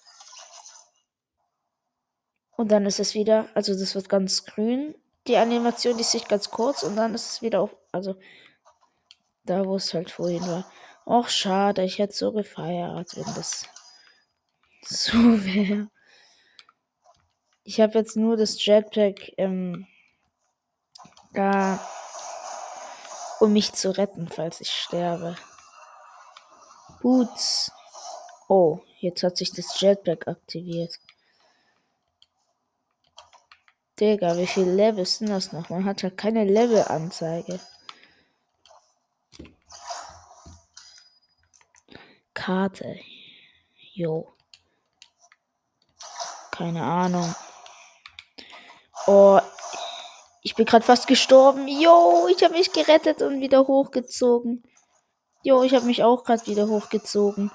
Und 2.56 2.73
dann 2.73 2.87
ist 2.87 2.99
es 2.99 3.14
wieder, 3.14 3.49
also 3.54 3.73
das 3.78 3.94
wird 3.94 4.08
ganz 4.08 4.44
grün. 4.44 4.94
Die 5.26 5.37
Animation, 5.37 5.96
die 5.96 6.02
sich 6.02 6.26
ganz 6.26 6.50
kurz 6.50 6.82
und 6.82 6.96
dann 6.96 7.14
ist 7.14 7.30
es 7.30 7.42
wieder 7.42 7.61
auf, 7.61 7.76
also 7.92 8.16
da, 9.44 9.64
wo 9.64 9.76
es 9.76 9.92
halt 9.92 10.11
vorhin 10.11 10.46
war. 10.46 10.70
Och, 11.04 11.28
schade, 11.28 11.85
ich 11.85 11.99
hätte 11.99 12.14
so 12.14 12.32
gefeiert, 12.32 13.16
wenn 13.16 13.35
das 13.35 13.66
so 14.82 15.12
wäre. 15.44 15.88
Ich 17.62 17.80
habe 17.80 17.99
jetzt 17.99 18.16
nur 18.16 18.37
das 18.37 18.64
Jetpack 18.64 19.32
ähm, 19.37 19.87
da, 21.32 21.78
um 23.40 23.52
mich 23.52 23.73
zu 23.73 23.96
retten, 23.96 24.28
falls 24.28 24.61
ich 24.61 24.70
sterbe. 24.70 25.37
Boots. 27.06 27.70
Oh, 28.48 28.80
jetzt 28.98 29.22
hat 29.22 29.36
sich 29.36 29.52
das 29.52 29.80
Jetpack 29.80 30.26
aktiviert. 30.26 30.98
Digga, 34.00 34.36
wie 34.36 34.48
viele 34.48 34.75
Levels 34.75 35.18
sind 35.18 35.28
das 35.30 35.52
noch? 35.52 35.68
Man 35.68 35.84
hat 35.84 36.02
halt 36.02 36.18
keine 36.18 36.42
Level-Anzeige. 36.42 37.60
Karte. 42.34 42.98
Jo. 43.94 44.34
Keine 46.50 46.82
Ahnung. 46.82 47.32
Oh, 49.06 49.38
ich 50.42 50.56
bin 50.56 50.66
gerade 50.66 50.84
fast 50.84 51.06
gestorben. 51.06 51.68
Jo, 51.68 52.26
ich 52.36 52.42
habe 52.42 52.54
mich 52.54 52.72
gerettet 52.72 53.22
und 53.22 53.40
wieder 53.40 53.64
hochgezogen. 53.64 54.64
Jo, 55.47 55.62
ich 55.62 55.73
habe 55.75 55.87
mich 55.87 56.03
auch 56.03 56.25
gerade 56.25 56.45
wieder 56.49 56.67
hochgezogen. 56.67 57.53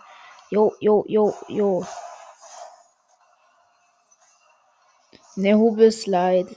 Jo, 0.49 0.73
jo, 0.79 1.03
jo, 1.09 1.33
jo. 1.49 1.85
Ne 5.35 5.55
Hubelslide. 5.55 6.55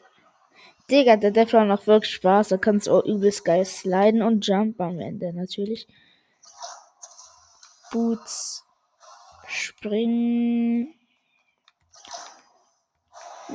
Digga, 0.89 1.17
der 1.17 1.33
Defler 1.33 1.65
macht 1.65 1.89
wirklich 1.89 2.15
Spaß. 2.15 2.51
Da 2.51 2.57
kannst 2.57 2.87
du 2.87 2.93
auch 2.93 3.05
übelst 3.05 3.45
geil 3.45 3.65
sliden 3.65 4.23
und 4.23 4.47
jump 4.47 4.81
am 4.81 5.01
Ende 5.01 5.33
natürlich. 5.33 5.89
Boots. 7.91 8.63
Springen. 9.49 10.95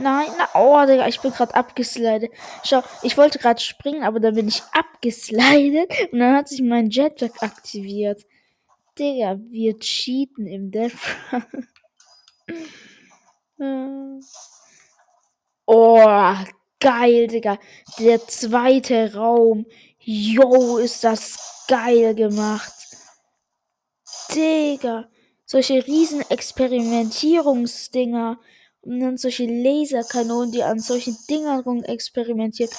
Nein, 0.02 0.30
oh, 0.54 0.86
Digga, 0.86 1.08
ich 1.08 1.20
bin 1.20 1.32
gerade 1.32 1.56
abgeslidet. 1.56 2.32
Schau, 2.64 2.82
ich 3.04 3.18
wollte 3.18 3.40
gerade 3.40 3.60
springen, 3.60 4.04
aber 4.04 4.20
dann 4.20 4.36
bin 4.36 4.48
ich 4.48 4.62
abgeslidet 4.72 5.92
und 6.12 6.20
dann 6.20 6.36
hat 6.36 6.48
sich 6.50 6.62
mein 6.62 6.90
Jetpack 6.90 7.42
aktiviert. 7.44 8.26
Digga, 8.98 9.40
wir 9.50 9.78
cheaten 9.80 10.48
im 10.48 10.72
Death 10.72 10.94
Oh, 15.66 16.34
geil, 16.80 17.28
Digga. 17.28 17.60
Der 18.00 18.26
zweite 18.28 19.14
Raum. 19.14 19.66
Yo, 20.00 20.78
ist 20.78 21.04
das 21.04 21.66
geil 21.68 22.16
gemacht. 22.16 22.74
Digga. 24.34 25.10
Solche 25.46 25.86
riesen 25.86 26.22
Experimentierungsdinger. 26.30 28.40
Und 28.82 29.00
dann 29.00 29.18
solche 29.18 29.46
Laserkanonen, 29.46 30.52
die 30.52 30.64
an 30.64 30.80
solchen 30.80 31.18
Dingern 31.30 31.84
experimentiert. 31.84 32.72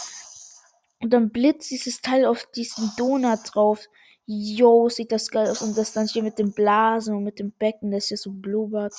Und 1.01 1.13
dann 1.13 1.31
blitzt 1.31 1.71
dieses 1.71 2.01
Teil 2.01 2.25
auf 2.25 2.47
diesen 2.55 2.91
Donut 2.97 3.41
drauf. 3.45 3.87
Yo, 4.27 4.89
sieht 4.89 5.13
das 5.13 5.31
geil 5.31 5.49
aus. 5.49 5.63
Und 5.63 5.77
das 5.77 5.93
dann 5.93 6.07
hier 6.07 6.23
mit 6.23 6.39
dem 6.39 6.53
Blasen 6.53 7.15
und 7.15 7.25
mit 7.25 7.39
dem 7.39 7.53
Becken, 7.53 7.91
das 7.91 8.07
hier 8.07 8.17
so 8.17 8.31
blubbert. 8.31 8.95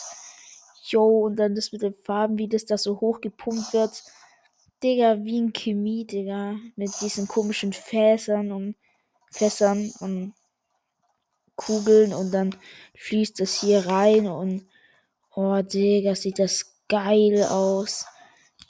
Yo, 0.83 1.25
und 1.25 1.37
dann 1.37 1.55
das 1.55 1.71
mit 1.71 1.81
den 1.81 1.93
Farben, 1.93 2.37
wie 2.37 2.47
das 2.47 2.65
da 2.65 2.77
so 2.77 2.99
hochgepumpt 2.99 3.73
wird. 3.73 4.03
Digga, 4.83 5.23
wie 5.23 5.39
ein 5.41 5.53
Chemie, 5.53 6.05
Digga. 6.05 6.55
Mit 6.75 6.91
diesen 7.01 7.27
komischen 7.27 7.73
Fässern 7.73 8.51
und 8.51 8.75
Fässern 9.31 9.91
und 9.99 10.33
Kugeln 11.55 12.13
und 12.13 12.31
dann 12.31 12.55
fließt 12.95 13.39
das 13.39 13.61
hier 13.61 13.85
rein 13.85 14.27
und 14.27 14.67
oh, 15.35 15.61
Digga, 15.61 16.15
sieht 16.15 16.39
das 16.39 16.70
geil 16.91 17.43
aus. 17.43 18.05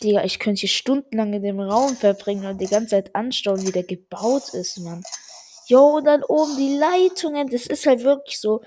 Digga, 0.01 0.23
ich 0.23 0.39
könnte 0.39 0.62
hier 0.62 0.69
stundenlang 0.69 1.34
in 1.34 1.41
dem 1.41 1.60
Raum 1.60 1.95
verbringen 1.95 2.45
und 2.45 2.62
die 2.62 2.67
ganze 2.67 2.89
Zeit 2.89 3.15
anschauen, 3.15 3.65
wie 3.65 3.71
der 3.71 3.84
gebaut 3.84 4.49
ist, 4.53 4.79
Mann. 4.79 5.03
Jo, 5.65 5.97
und 5.97 6.05
dann 6.05 6.23
oben 6.23 6.55
die 6.55 6.77
Leitungen, 6.77 7.49
das 7.49 7.65
ist 7.65 7.86
halt 7.86 8.03
wirklich 8.03 8.39
so. 8.39 8.62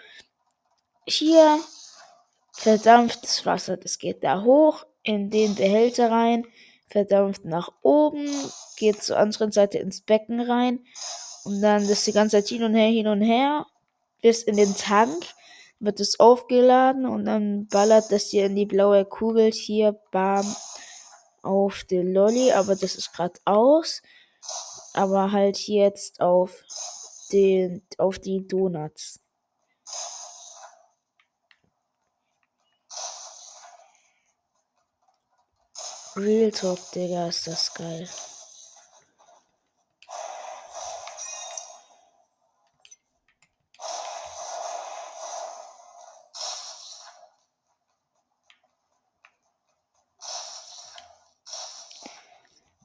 Hier 1.06 1.60
verdampftes 2.52 3.46
Wasser. 3.46 3.76
Das 3.76 3.98
geht 3.98 4.24
da 4.24 4.42
hoch 4.42 4.86
in 5.02 5.30
den 5.30 5.54
Behälter 5.54 6.10
rein, 6.10 6.46
verdampft 6.88 7.44
nach 7.44 7.70
oben, 7.82 8.28
geht 8.76 9.02
zur 9.02 9.18
anderen 9.18 9.52
Seite 9.52 9.78
ins 9.78 10.00
Becken 10.00 10.40
rein 10.40 10.84
und 11.44 11.60
dann 11.60 11.86
das 11.86 12.04
die 12.04 12.12
ganze 12.12 12.38
Zeit 12.38 12.48
hin 12.48 12.64
und 12.64 12.74
her, 12.74 12.88
hin 12.88 13.06
und 13.06 13.20
her, 13.20 13.66
bis 14.20 14.42
in 14.42 14.56
den 14.56 14.74
Tank 14.74 15.24
wird 15.80 16.00
es 16.00 16.18
aufgeladen 16.20 17.06
und 17.06 17.24
dann 17.24 17.66
ballert 17.68 18.10
das 18.10 18.30
hier 18.30 18.46
in 18.46 18.56
die 18.56 18.66
blaue 18.66 19.04
Kugel 19.04 19.52
hier, 19.52 19.92
bam, 20.10 20.46
auf 21.42 21.84
den 21.84 22.12
Lolly, 22.12 22.52
aber 22.52 22.74
das 22.74 22.94
ist 22.94 23.12
gerade 23.12 23.38
aus. 23.44 24.02
Aber 24.94 25.32
halt 25.32 25.58
jetzt 25.66 26.20
auf 26.20 26.62
den, 27.32 27.82
auf 27.98 28.18
die 28.18 28.46
Donuts. 28.46 29.20
Real 36.16 36.52
Talk, 36.52 36.78
Digga, 36.92 37.26
ist 37.28 37.46
das 37.48 37.74
geil. 37.74 38.08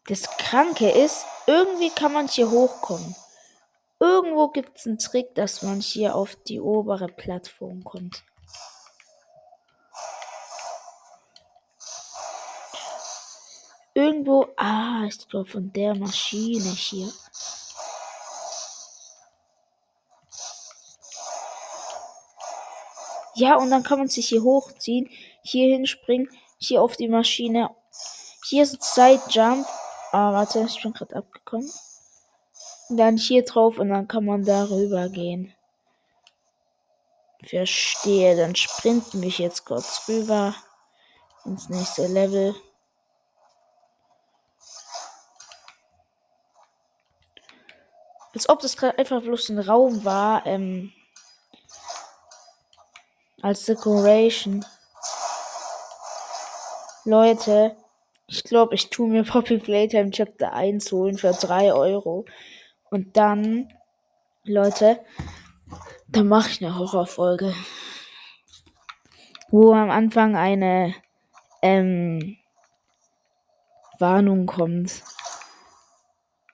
Das 0.10 0.24
Kranke 0.24 0.90
ist, 0.90 1.24
irgendwie 1.46 1.92
kann 1.92 2.12
man 2.12 2.28
hier 2.28 2.50
hochkommen. 2.50 3.16
Irgendwo 4.00 4.48
gibt 4.48 4.76
es 4.76 4.88
einen 4.88 4.98
Trick, 4.98 5.36
dass 5.36 5.62
man 5.62 5.82
hier 5.82 6.16
auf 6.16 6.36
die 6.36 6.60
obere 6.60 7.08
Plattform 7.10 7.84
kommt. 7.84 8.24
Irgendwo, 13.94 14.48
ah, 14.58 15.04
ich 15.08 15.28
glaube 15.28 15.48
von 15.48 15.72
der 15.74 15.94
Maschine 15.94 16.72
hier. 16.72 17.12
Ja, 23.36 23.58
und 23.58 23.70
dann 23.70 23.84
kann 23.84 24.00
man 24.00 24.08
sich 24.08 24.30
hier 24.30 24.42
hochziehen, 24.42 25.08
hier 25.44 25.72
hinspringen, 25.76 26.30
hier 26.58 26.82
auf 26.82 26.98
die 26.98 27.08
Maschine. 27.08 27.70
Hier 28.48 28.64
ist 28.64 28.82
Side 28.82 29.22
Jump. 29.30 29.68
Ah, 30.12 30.34
warte, 30.34 30.62
ich 30.68 30.82
bin 30.82 30.94
gerade 30.94 31.16
abgekommen. 31.16 31.72
Dann 32.90 33.18
hier 33.18 33.46
drauf 33.46 33.78
und 33.78 33.90
dann 33.90 34.08
kann 34.08 34.26
man 34.26 34.44
darüber 34.44 35.08
gehen. 35.10 35.54
Verstehe, 37.44 38.36
dann 38.36 38.56
sprinten 38.56 39.22
wir 39.22 39.30
jetzt 39.30 39.66
kurz 39.66 40.08
rüber 40.08 40.56
ins 41.46 41.70
nächste 41.70 42.08
Level. 42.08 42.56
Als 48.34 48.50
ob 48.50 48.60
das 48.62 48.78
gerade 48.78 48.98
einfach 48.98 49.22
bloß 49.22 49.50
ein 49.50 49.60
Raum 49.60 50.04
war, 50.06 50.46
ähm, 50.46 50.92
als 53.42 53.66
Decoration. 53.66 54.66
Leute, 57.06 57.76
ich 58.30 58.44
glaube, 58.44 58.76
ich 58.76 58.90
tue 58.90 59.10
mir 59.10 59.24
Poppy 59.24 59.58
Playtime 59.58 60.12
Chapter 60.12 60.54
1 60.54 60.92
holen 60.92 61.18
für 61.18 61.32
3 61.32 61.74
Euro. 61.74 62.26
Und 62.92 63.18
dann, 63.18 63.70
Leute, 64.44 65.00
dann 66.08 66.28
mache 66.28 66.50
ich 66.50 66.64
eine 66.64 66.78
Horrorfolge. 66.78 67.54
wo 69.52 69.74
am 69.74 69.90
Anfang 69.90 70.36
eine 70.36 70.94
ähm, 71.62 72.38
Warnung 73.98 74.46
kommt 74.46 75.04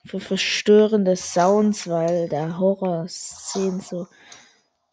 für 0.05 0.19
verstörende 0.19 1.15
Sounds, 1.15 1.89
weil 1.89 2.29
der 2.29 2.57
Horror-Szenen 2.59 3.81
so 3.81 4.07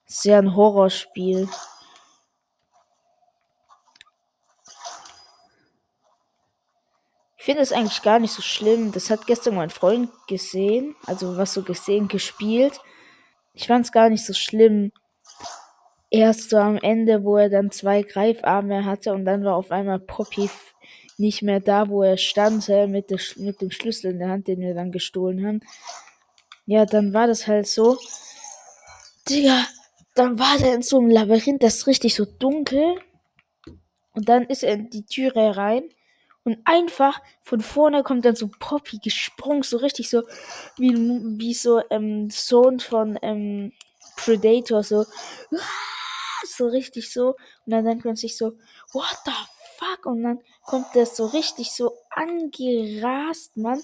sehr 0.07 0.39
ein 0.39 0.57
Horrorspiel. 0.57 1.49
Ich 7.43 7.47
finde 7.47 7.63
es 7.63 7.73
eigentlich 7.73 8.03
gar 8.03 8.21
nicht 8.21 8.31
so 8.31 8.41
schlimm. 8.41 8.93
Das 8.93 9.11
hat 9.11 9.27
gestern 9.27 9.57
mein 9.57 9.69
Freund 9.69 10.09
gesehen, 10.29 10.95
also 11.07 11.37
was 11.37 11.53
so 11.53 11.65
gesehen, 11.65 12.07
gespielt. 12.07 12.79
Ich 13.53 13.67
fand 13.67 13.85
es 13.85 13.91
gar 13.91 14.11
nicht 14.11 14.25
so 14.25 14.33
schlimm. 14.33 14.93
Erst 16.09 16.51
so 16.51 16.59
am 16.59 16.77
Ende, 16.77 17.25
wo 17.25 17.37
er 17.37 17.51
dann 17.51 17.73
zwei 17.73 18.03
Greifarme 18.03 18.85
hatte 18.85 19.13
und 19.13 19.25
dann 19.25 19.43
war 19.43 19.57
auf 19.57 19.73
einmal 19.73 19.99
Poppy 19.99 20.49
nicht 21.19 21.43
mehr 21.43 21.59
da, 21.59 21.89
wo 21.89 22.05
er 22.05 22.17
stand, 22.17 22.69
mit, 22.69 23.11
der, 23.11 23.19
mit 23.39 23.61
dem 23.61 23.73
Schlüssel 23.73 24.13
in 24.13 24.21
der 24.21 24.29
Hand, 24.29 24.47
den 24.47 24.61
wir 24.61 24.75
dann 24.75 24.93
gestohlen 24.93 25.45
haben. 25.45 25.61
Ja, 26.67 26.87
dann 26.87 27.13
war 27.13 27.27
das 27.27 27.49
halt 27.49 27.67
so. 27.67 27.99
Digga, 29.29 29.67
dann 30.15 30.39
war 30.39 30.59
der 30.59 30.75
in 30.77 30.83
so 30.83 31.01
einem 31.01 31.11
Labyrinth, 31.11 31.65
das 31.65 31.79
ist 31.79 31.87
richtig 31.89 32.15
so 32.15 32.25
dunkel. 32.25 33.01
Und 34.13 34.29
dann 34.29 34.45
ist 34.45 34.63
er 34.63 34.75
in 34.75 34.91
die 34.91 35.07
Türe 35.07 35.57
rein. 35.57 35.83
Und 36.45 36.59
einfach 36.65 37.21
von 37.43 37.61
vorne 37.61 38.03
kommt 38.03 38.25
dann 38.25 38.35
so 38.35 38.49
Poppy 38.59 38.99
gesprungen, 38.99 39.63
so 39.63 39.77
richtig 39.77 40.11
so 40.11 40.23
wie, 40.77 40.93
wie 41.39 41.55
so 41.55 41.81
ähm, 41.91 42.31
Sohn 42.31 42.81
von 42.81 43.19
ähm, 43.23 43.73
Predator, 44.17 44.83
so 44.83 45.05
so 46.45 46.67
richtig 46.69 47.13
so. 47.13 47.31
Und 47.67 47.73
dann 47.73 47.85
denkt 47.85 48.05
man 48.05 48.17
sich 48.17 48.37
so, 48.37 48.53
what 48.93 49.17
the 49.25 49.33
fuck? 49.79 50.07
Und 50.07 50.23
dann 50.23 50.41
kommt 50.65 50.95
der 50.95 51.07
so 51.07 51.27
richtig 51.27 51.73
so 51.73 51.97
angerast, 52.11 53.57
Mann. 53.57 53.83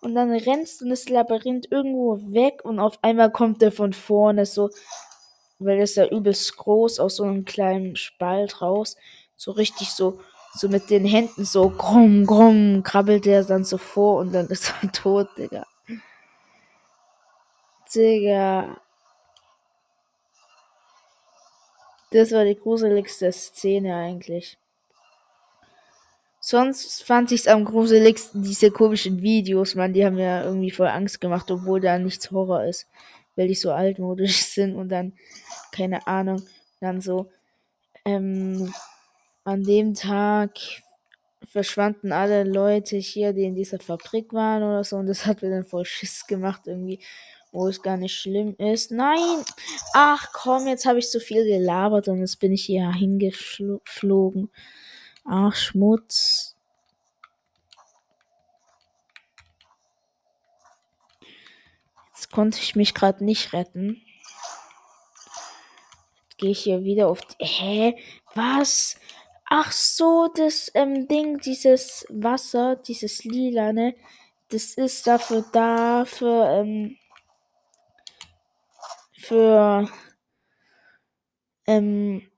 Und 0.00 0.14
dann 0.14 0.30
rennst 0.30 0.80
du 0.80 0.88
das 0.88 1.08
Labyrinth 1.08 1.70
irgendwo 1.70 2.18
weg 2.32 2.64
und 2.64 2.78
auf 2.78 2.98
einmal 3.02 3.32
kommt 3.32 3.62
der 3.62 3.72
von 3.72 3.92
vorne 3.92 4.46
so, 4.46 4.70
weil 5.58 5.78
das 5.78 5.96
ja 5.96 6.06
übelst 6.06 6.56
groß 6.56 7.00
aus 7.00 7.16
so 7.16 7.24
einem 7.24 7.44
kleinen 7.44 7.96
Spalt 7.96 8.62
raus, 8.62 8.96
so 9.34 9.50
richtig 9.50 9.90
so, 9.90 10.20
so 10.58 10.68
mit 10.68 10.90
den 10.90 11.04
Händen 11.04 11.44
so 11.44 11.70
krumm, 11.70 12.26
krumm, 12.26 12.82
krabbelt 12.82 13.24
der 13.24 13.44
dann 13.44 13.64
so 13.64 13.78
vor 13.78 14.18
und 14.18 14.32
dann 14.32 14.48
ist 14.48 14.74
er 14.82 14.92
tot, 14.92 15.28
Digga. 15.36 15.66
Digga. 17.94 18.80
Das 22.10 22.32
war 22.32 22.44
die 22.44 22.56
gruseligste 22.56 23.30
Szene 23.32 23.94
eigentlich. 23.94 24.58
Sonst 26.40 27.02
fand 27.04 27.30
ich 27.32 27.42
es 27.42 27.46
am 27.46 27.64
gruseligsten 27.64 28.42
diese 28.42 28.70
komischen 28.70 29.20
Videos, 29.20 29.74
man, 29.74 29.92
die 29.92 30.04
haben 30.04 30.18
ja 30.18 30.42
irgendwie 30.42 30.70
voll 30.70 30.86
Angst 30.86 31.20
gemacht, 31.20 31.50
obwohl 31.50 31.80
da 31.80 31.98
nichts 31.98 32.30
Horror 32.30 32.64
ist, 32.64 32.86
weil 33.36 33.48
die 33.48 33.54
so 33.54 33.72
altmodisch 33.72 34.44
sind 34.54 34.74
und 34.74 34.88
dann, 34.88 35.12
keine 35.72 36.06
Ahnung, 36.06 36.42
dann 36.80 37.00
so, 37.00 37.30
ähm, 38.04 38.72
an 39.48 39.62
dem 39.64 39.94
Tag 39.94 40.58
verschwanden 41.46 42.12
alle 42.12 42.44
Leute 42.44 42.96
hier, 42.96 43.32
die 43.32 43.44
in 43.44 43.54
dieser 43.54 43.78
Fabrik 43.78 44.32
waren 44.32 44.62
oder 44.62 44.84
so 44.84 44.96
und 44.96 45.06
das 45.06 45.24
hat 45.26 45.42
mir 45.42 45.50
dann 45.50 45.64
voll 45.64 45.84
Schiss 45.84 46.26
gemacht 46.26 46.62
irgendwie 46.66 47.00
wo 47.52 47.68
es 47.68 47.82
gar 47.82 47.96
nicht 47.96 48.14
schlimm 48.14 48.54
ist. 48.58 48.90
Nein! 48.90 49.44
Ach 49.94 50.32
komm, 50.32 50.66
jetzt 50.66 50.86
habe 50.86 50.98
ich 50.98 51.10
so 51.10 51.18
viel 51.18 51.44
gelabert 51.44 52.08
und 52.08 52.20
jetzt 52.20 52.38
bin 52.40 52.52
ich 52.52 52.64
hier 52.64 52.92
hingeflogen. 52.92 54.50
Ach, 55.24 55.54
Schmutz. 55.54 56.56
Jetzt 62.14 62.30
konnte 62.30 62.58
ich 62.60 62.76
mich 62.76 62.94
gerade 62.94 63.24
nicht 63.24 63.52
retten. 63.52 64.02
Gehe 66.36 66.50
ich 66.50 66.60
hier 66.60 66.84
wieder 66.84 67.08
auf 67.08 67.20
die. 67.20 67.44
Hä? 67.44 67.96
Was? 68.34 68.96
Ach 69.50 69.72
so, 69.72 70.28
das 70.34 70.70
ähm, 70.74 71.08
Ding, 71.08 71.38
dieses 71.38 72.06
Wasser, 72.10 72.76
dieses 72.76 73.24
Lilane, 73.24 73.94
das 74.50 74.74
ist 74.74 75.06
dafür 75.06 75.44
da, 75.52 76.04
für, 76.04 76.44
ähm, 76.50 76.96
für 79.16 79.88
ähm, 81.66 82.30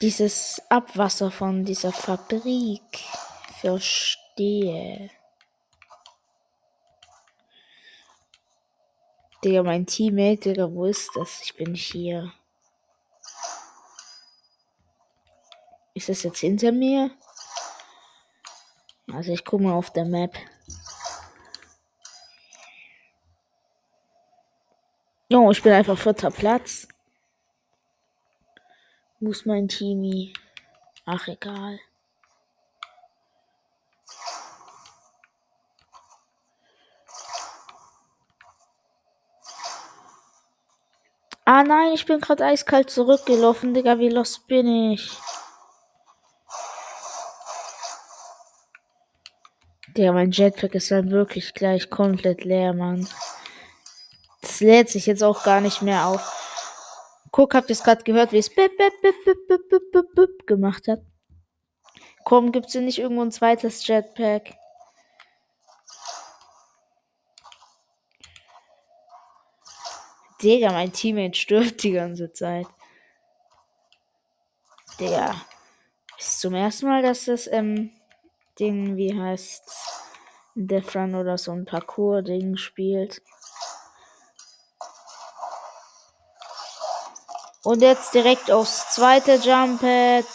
dieses 0.00 0.62
Abwasser 0.68 1.30
von 1.32 1.64
dieser 1.64 1.92
Fabrik. 1.92 2.98
Verstehe. 3.60 5.10
Digga, 9.44 9.64
mein 9.64 9.86
Teammate, 9.86 10.50
Digga, 10.50 10.72
wo 10.72 10.84
ist 10.84 11.10
das? 11.16 11.42
Ich 11.42 11.56
bin 11.56 11.74
hier. 11.74 12.32
Ist 15.98 16.08
das 16.08 16.22
jetzt 16.22 16.38
hinter 16.38 16.70
mir? 16.70 17.10
Also 19.12 19.32
ich 19.32 19.44
gucke 19.44 19.64
mal 19.64 19.72
auf 19.72 19.90
der 19.90 20.04
Map. 20.04 20.32
Jo, 25.28 25.50
ich 25.50 25.60
bin 25.60 25.72
einfach 25.72 25.98
vierter 25.98 26.30
Platz. 26.30 26.86
Muss 29.18 29.44
mein 29.44 29.66
Teamie. 29.66 30.32
Ach, 31.04 31.26
egal. 31.26 31.80
Ah 41.44 41.64
nein, 41.64 41.92
ich 41.92 42.06
bin 42.06 42.20
gerade 42.20 42.44
eiskalt 42.44 42.88
zurückgelaufen, 42.88 43.74
Digga. 43.74 43.98
Wie 43.98 44.10
los 44.10 44.38
bin 44.38 44.92
ich? 44.92 45.18
Digga, 49.98 50.12
mein 50.12 50.30
Jetpack 50.30 50.76
ist 50.76 50.92
dann 50.92 51.10
wirklich 51.10 51.54
gleich 51.54 51.90
komplett 51.90 52.44
leer, 52.44 52.72
Mann. 52.72 53.08
Das 54.40 54.60
lädt 54.60 54.88
sich 54.90 55.06
jetzt 55.06 55.24
auch 55.24 55.42
gar 55.42 55.60
nicht 55.60 55.82
mehr 55.82 56.06
auf. 56.06 56.22
Guck, 57.32 57.52
habt 57.54 57.68
ihr 57.68 57.72
es 57.72 57.82
gerade 57.82 58.04
gehört, 58.04 58.30
wie 58.30 58.38
es 58.38 58.48
gemacht 60.46 60.86
hat? 60.86 61.00
Komm, 62.22 62.52
gibt's 62.52 62.72
hier 62.72 62.80
nicht 62.80 63.00
irgendwo 63.00 63.22
ein 63.22 63.32
zweites 63.32 63.84
Jetpack? 63.88 64.54
Digga, 70.40 70.70
mein 70.70 70.92
Teammate 70.92 71.36
stirbt 71.36 71.82
die 71.82 71.90
ganze 71.90 72.32
Zeit. 72.32 72.68
Digga. 75.00 75.34
Ist 76.16 76.38
zum 76.38 76.54
ersten 76.54 76.86
Mal, 76.86 77.02
dass 77.02 77.24
das, 77.24 77.48
ähm, 77.48 77.90
Ding, 78.58 78.96
wie 78.96 79.14
heißt's? 79.14 79.87
Death 80.66 80.96
Run 80.96 81.14
oder 81.14 81.38
so 81.38 81.52
ein 81.52 81.64
Parcours-Ding 81.64 82.56
spielt. 82.56 83.22
Und 87.62 87.80
jetzt 87.80 88.12
direkt 88.12 88.50
aufs 88.50 88.92
zweite 88.94 89.36
Jumpet. 89.36 90.26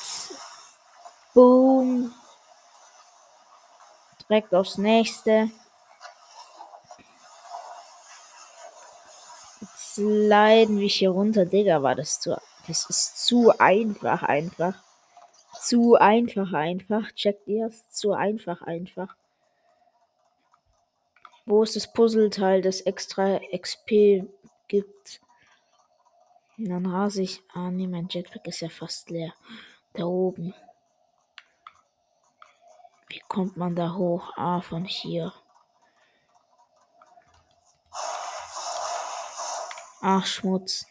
Boom. 1.33 2.13
Direkt 4.29 4.55
aufs 4.55 4.77
nächste. 4.77 5.49
Jetzt 9.59 9.97
leiden 9.97 10.79
wir 10.79 10.87
hier 10.87 11.09
runter. 11.09 11.45
Digga, 11.45 11.83
war 11.83 11.95
das 11.95 12.21
zu. 12.21 12.39
Das 12.67 12.89
ist 12.89 13.25
zu 13.25 13.51
einfach, 13.59 14.23
einfach. 14.23 14.75
Zu 15.59 15.95
einfach, 15.95 16.53
einfach. 16.53 17.11
Checkt 17.11 17.47
ihr 17.47 17.67
es? 17.67 17.85
Zu 17.89 18.13
einfach, 18.13 18.61
einfach. 18.61 19.15
Wo 21.45 21.61
ist 21.61 21.75
das 21.75 21.91
Puzzleteil, 21.91 22.61
das 22.61 22.81
extra 22.81 23.39
XP 23.55 24.23
gibt? 24.67 25.21
Und 26.57 26.69
dann 26.69 26.85
rase 26.85 27.21
ich. 27.21 27.41
Ah, 27.53 27.69
nee, 27.69 27.87
mein 27.87 28.07
Jetpack 28.09 28.47
ist 28.47 28.61
ja 28.61 28.69
fast 28.69 29.09
leer. 29.09 29.33
Da 29.93 30.05
oben. 30.05 30.53
Wie 33.09 33.21
kommt 33.27 33.57
man 33.57 33.75
da 33.75 33.93
hoch? 33.93 34.31
Ah, 34.37 34.61
von 34.61 34.85
hier. 34.85 35.33
Ach, 40.01 40.25
Schmutz. 40.25 40.85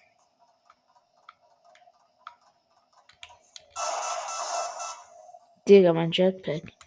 Digga, 5.66 5.92
mein 5.92 6.12
Jetpack. 6.12 6.81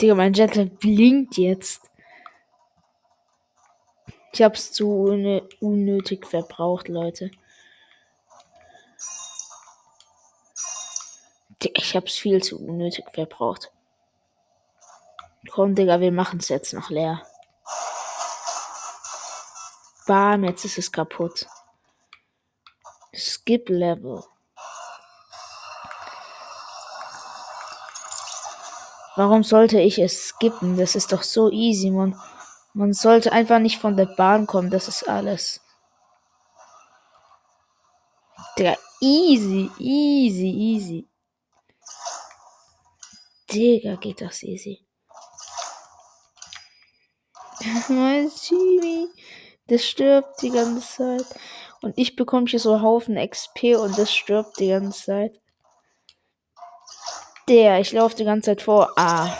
Digga, 0.00 0.14
mein 0.14 0.32
Jetpack 0.32 0.78
blinkt 0.78 1.36
jetzt. 1.36 1.90
Ich 4.32 4.42
hab's 4.42 4.70
zu 4.72 4.88
unnötig 5.60 6.24
verbraucht, 6.26 6.86
Leute. 6.86 7.32
Ich 11.60 11.96
hab's 11.96 12.16
viel 12.16 12.40
zu 12.40 12.60
unnötig 12.60 13.06
verbraucht. 13.12 13.72
Komm, 15.50 15.74
Digga, 15.74 16.00
wir 16.00 16.12
machen's 16.12 16.48
jetzt 16.48 16.72
noch 16.72 16.90
leer. 16.90 17.26
Bam, 20.06 20.44
jetzt 20.44 20.64
ist 20.64 20.78
es 20.78 20.92
kaputt. 20.92 21.46
Skip 23.12 23.68
Level. 23.68 24.22
Warum 29.18 29.42
sollte 29.42 29.80
ich 29.80 29.98
es 29.98 30.28
skippen? 30.28 30.76
Das 30.76 30.94
ist 30.94 31.12
doch 31.12 31.24
so 31.24 31.50
easy, 31.50 31.90
man. 31.90 32.16
Man 32.72 32.92
sollte 32.92 33.32
einfach 33.32 33.58
nicht 33.58 33.80
von 33.80 33.96
der 33.96 34.06
Bahn 34.06 34.46
kommen, 34.46 34.70
das 34.70 34.86
ist 34.86 35.08
alles. 35.08 35.60
Digga, 38.56 38.76
easy, 39.00 39.72
easy, 39.80 40.50
easy. 40.50 41.08
Digga, 43.50 43.96
geht 43.96 44.20
das 44.20 44.44
easy. 44.44 44.86
mein 47.88 48.30
Chibi, 48.30 49.08
das 49.66 49.84
stirbt 49.84 50.40
die 50.42 50.50
ganze 50.50 50.86
Zeit. 50.86 51.26
Und 51.82 51.98
ich 51.98 52.14
bekomme 52.14 52.46
hier 52.46 52.60
so 52.60 52.82
Haufen 52.82 53.16
XP 53.16 53.74
und 53.78 53.98
das 53.98 54.14
stirbt 54.14 54.60
die 54.60 54.68
ganze 54.68 55.06
Zeit. 55.06 55.40
Der, 57.48 57.80
ich 57.80 57.92
laufe 57.92 58.16
die 58.16 58.24
ganze 58.24 58.50
Zeit 58.50 58.62
vor. 58.62 58.92
Ah. 58.96 59.34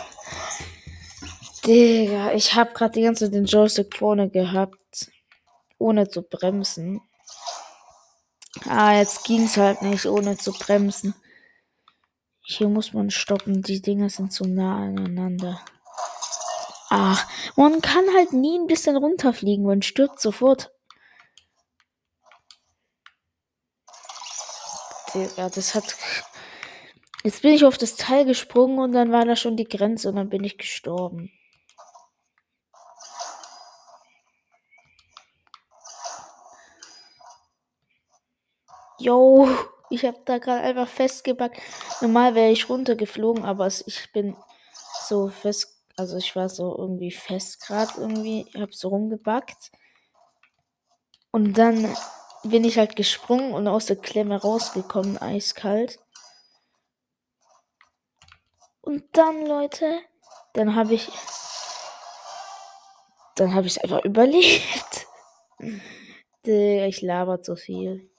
Digga, 1.65 2.31
ich 2.33 2.55
habe 2.55 2.73
gerade 2.73 2.93
die 2.93 3.03
ganze 3.03 3.25
Zeit 3.25 3.35
den 3.35 3.45
Joystick 3.45 3.95
vorne 3.95 4.29
gehabt. 4.29 5.11
Ohne 5.77 6.09
zu 6.09 6.23
bremsen. 6.23 7.01
Ah, 8.67 8.93
jetzt 8.93 9.23
ging 9.23 9.45
es 9.45 9.57
halt 9.57 9.81
nicht, 9.83 10.05
ohne 10.05 10.37
zu 10.37 10.51
bremsen. 10.51 11.13
Hier 12.41 12.67
muss 12.67 12.93
man 12.93 13.11
stoppen. 13.11 13.61
Die 13.61 13.81
Dinger 13.81 14.09
sind 14.09 14.33
zu 14.33 14.45
nah 14.45 14.77
aneinander. 14.77 15.61
Ach, 16.89 17.29
man 17.55 17.81
kann 17.81 18.05
halt 18.15 18.33
nie 18.33 18.57
ein 18.57 18.65
bisschen 18.65 18.97
runterfliegen. 18.97 19.65
Man 19.65 19.83
stirbt 19.83 20.19
sofort. 20.19 20.71
Digga, 25.13 25.49
das 25.49 25.75
hat. 25.75 25.95
Jetzt 27.23 27.41
bin 27.41 27.53
ich 27.53 27.65
auf 27.65 27.77
das 27.77 27.95
Teil 27.95 28.25
gesprungen 28.25 28.79
und 28.79 28.93
dann 28.93 29.11
war 29.11 29.25
da 29.25 29.35
schon 29.35 29.57
die 29.57 29.67
Grenze 29.67 30.09
und 30.09 30.15
dann 30.15 30.29
bin 30.29 30.43
ich 30.43 30.57
gestorben. 30.57 31.31
Yo, 38.99 39.47
ich 39.89 40.05
habe 40.05 40.19
da 40.25 40.37
gerade 40.37 40.61
einfach 40.61 40.87
festgebackt. 40.87 41.59
Normal 42.01 42.35
wäre 42.35 42.51
ich 42.51 42.69
runtergeflogen, 42.69 43.45
aber 43.45 43.67
ich 43.67 44.11
bin 44.13 44.35
so 45.07 45.29
fest 45.29 45.79
also 45.99 46.15
ich 46.15 46.33
war 46.33 46.47
so 46.47 46.77
irgendwie 46.77 47.11
fest 47.11 47.59
gerade 47.59 47.91
irgendwie, 47.97 48.45
hab 48.57 48.73
so 48.73 48.87
rumgebackt. 48.87 49.69
Und 51.31 51.57
dann 51.57 51.93
bin 52.43 52.63
ich 52.63 52.77
halt 52.77 52.95
gesprungen 52.95 53.51
und 53.51 53.67
aus 53.67 53.87
der 53.87 53.97
Klemme 53.97 54.41
rausgekommen, 54.41 55.17
eiskalt. 55.17 55.99
Und 58.89 59.05
dann, 59.15 59.45
Leute, 59.45 60.01
dann 60.53 60.73
habe 60.73 60.95
ich. 60.95 61.11
Dann 63.35 63.53
habe 63.53 63.67
ich 63.67 63.77
es 63.77 63.83
einfach 63.83 64.03
überlebt. 64.03 65.05
ich 66.87 67.03
laber 67.03 67.43
zu 67.43 67.55
viel. 67.55 68.09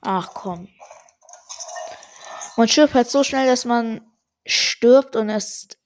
Ach 0.00 0.34
komm. 0.34 0.68
Man 2.56 2.66
stirbt 2.66 2.94
halt 2.94 3.08
so 3.08 3.22
schnell, 3.22 3.46
dass 3.46 3.64
man 3.64 4.00
stirbt 4.44 5.14
und 5.14 5.28
erst 5.28 5.78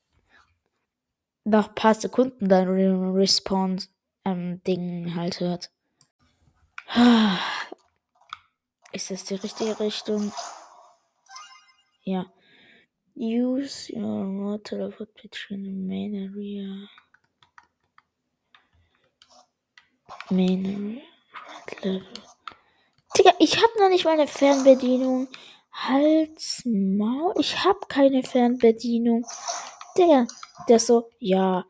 nach 1.44 1.68
ein 1.68 1.74
paar 1.74 1.94
Sekunden 1.94 2.48
dann 2.48 2.68
Respawn-Ding 2.68 3.88
ähm, 5.08 5.14
halt 5.14 5.40
hört. 5.40 5.70
Ist 8.92 9.10
das 9.10 9.24
die 9.24 9.34
richtige 9.34 9.78
Richtung? 9.78 10.32
Ja. 12.08 12.24
Use 13.14 13.92
your 13.92 14.22
remote 14.22 14.64
teleport 14.64 15.12
between 15.20 15.64
the 15.64 15.70
main 15.70 16.14
area. 16.14 16.88
Main 20.30 20.64
area. 20.64 21.02
Level. 21.82 22.02
Digga, 23.14 23.32
ich 23.38 23.62
hab 23.62 23.68
noch 23.78 23.90
nicht 23.90 24.06
mal 24.06 24.12
eine 24.12 24.26
Fernbedienung. 24.26 25.28
Halt's 25.70 26.62
Maul, 26.64 27.34
ich 27.38 27.62
hab 27.62 27.90
keine 27.90 28.22
Fernbedienung. 28.22 29.26
Der, 29.98 30.26
der 30.66 30.78
so, 30.78 31.10
ja, 31.18 31.66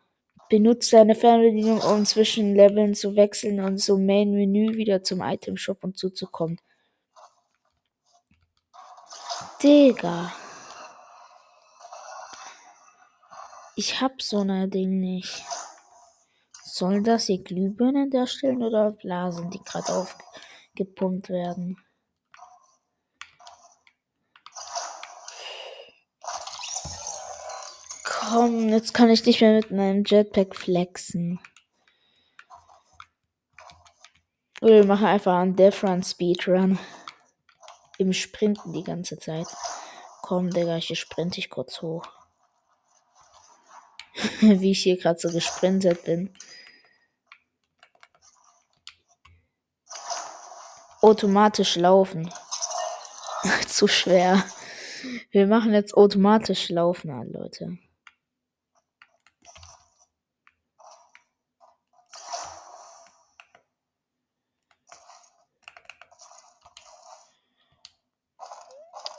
benutzt 0.48 0.92
deine 0.92 1.16
Fernbedienung, 1.16 1.80
um 1.80 2.04
zwischen 2.04 2.54
Leveln 2.54 2.94
zu 2.94 3.16
wechseln 3.16 3.58
und 3.58 3.78
so 3.78 3.98
Main 3.98 4.30
Menü 4.30 4.76
wieder 4.76 5.02
zum 5.02 5.20
Item 5.20 5.56
Shop 5.56 5.82
und 5.82 5.98
zuzukommen. 5.98 6.60
Digga. 9.62 10.32
Ich 13.76 14.00
hab 14.00 14.20
so 14.20 14.40
ein 14.40 14.70
Ding 14.70 14.98
nicht. 15.00 15.44
Sollen 16.64 17.04
das 17.04 17.26
hier 17.26 17.42
Glühbirnen 17.42 18.10
darstellen 18.10 18.62
oder 18.62 18.92
Blasen, 18.92 19.50
die 19.50 19.62
gerade 19.62 19.92
aufgepumpt 19.92 21.28
werden? 21.28 21.76
Komm, 28.04 28.68
jetzt 28.68 28.94
kann 28.94 29.10
ich 29.10 29.24
nicht 29.24 29.40
mehr 29.40 29.54
mit 29.54 29.70
meinem 29.70 30.04
Jetpack 30.04 30.54
flexen. 30.54 31.40
Wir 34.60 34.84
machen 34.84 35.06
einfach 35.06 35.38
einen 35.38 35.56
Run 35.56 36.02
Speedrun. 36.02 36.78
Im 37.98 38.12
Sprinten 38.12 38.72
die 38.72 38.84
ganze 38.84 39.18
Zeit. 39.18 39.48
Komm, 40.22 40.50
Digga, 40.50 40.76
hier 40.76 40.96
sprinte 40.96 41.40
ich 41.40 41.50
kurz 41.50 41.82
hoch. 41.82 42.06
Wie 44.40 44.70
ich 44.70 44.82
hier 44.82 44.96
gerade 44.96 45.18
so 45.18 45.30
gesprintet 45.30 46.04
bin. 46.04 46.32
Automatisch 51.00 51.76
laufen. 51.76 52.32
Zu 53.66 53.86
schwer. 53.88 54.44
Wir 55.30 55.46
machen 55.46 55.72
jetzt 55.72 55.94
automatisch 55.94 56.68
laufen 56.70 57.10
an, 57.10 57.32
Leute. 57.32 57.78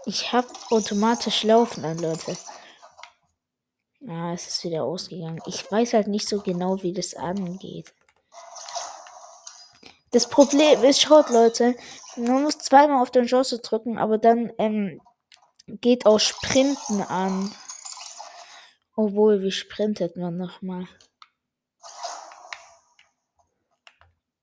Ich 0.10 0.34
habe 0.34 0.48
automatisch 0.72 1.44
laufen 1.44 1.86
an, 1.86 2.00
Leute. 2.00 2.36
Ah, 4.08 4.34
es 4.34 4.48
ist 4.48 4.64
wieder 4.64 4.84
ausgegangen. 4.84 5.40
Ich 5.46 5.72
weiß 5.72 5.94
halt 5.94 6.08
nicht 6.08 6.28
so 6.28 6.42
genau, 6.42 6.82
wie 6.82 6.94
das 6.94 7.14
angeht. 7.14 7.94
Das 10.10 10.28
Problem 10.28 10.84
ist, 10.84 11.00
schaut, 11.00 11.30
Leute, 11.30 11.76
man 12.16 12.42
muss 12.42 12.58
zweimal 12.58 13.04
auf 13.04 13.12
den 13.12 13.28
Chance 13.28 13.60
drücken, 13.60 14.00
aber 14.00 14.18
dann 14.18 14.52
ähm, 14.58 15.00
geht 15.68 16.08
auch 16.08 16.20
Sprinten 16.20 17.04
an. 17.04 17.54
Obwohl, 18.96 19.44
wie 19.44 19.52
sprintet 19.52 20.18
man 20.18 20.38
nochmal? 20.38 20.88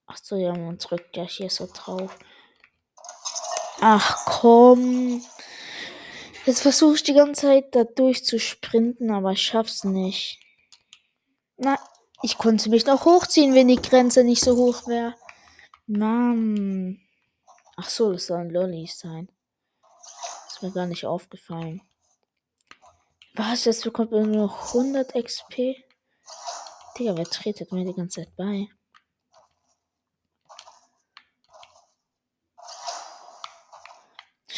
Ach 0.07 0.19
so, 0.23 0.37
ja, 0.37 0.53
man 0.53 0.79
drückt 0.79 1.17
ja 1.17 1.25
hier 1.25 1.51
so 1.51 1.67
drauf. 1.67 2.17
Ach 3.81 4.25
komm. 4.27 5.25
Jetzt 6.47 6.63
versuche 6.63 6.95
ich 6.95 7.03
die 7.03 7.15
ganze 7.15 7.49
Zeit 7.49 7.75
da 7.75 7.83
durchzusprinten, 7.83 9.11
aber 9.11 9.33
ich 9.33 9.43
schaff's 9.43 9.83
nicht. 9.83 10.39
Na, 11.57 11.77
ich 12.23 12.39
konnte 12.39 12.71
mich 12.71 12.87
noch 12.87 13.05
hochziehen, 13.05 13.53
wenn 13.55 13.67
die 13.67 13.83
Grenze 13.83 14.23
nicht 14.23 14.43
so 14.43 14.57
hoch 14.57 14.87
wäre. 14.87 15.17
Mann. 15.89 17.01
Ach 17.77 17.89
so, 17.89 18.13
das 18.13 18.27
sollen 18.27 18.51
Lollis 18.51 19.01
sein. 19.01 19.29
Ist 20.47 20.63
mir 20.63 20.71
gar 20.71 20.87
nicht 20.87 21.05
aufgefallen. 21.05 21.83
Was? 23.35 23.65
Jetzt 23.65 23.83
bekommt 23.83 24.13
man 24.13 24.31
nur 24.31 24.47
noch 24.47 24.69
100 24.69 25.15
XP? 25.15 25.75
Digga, 26.97 27.17
wer 27.17 27.25
tretet 27.25 27.73
mir 27.73 27.85
die 27.85 27.93
ganze 27.93 28.21
Zeit 28.21 28.37
bei? 28.37 28.69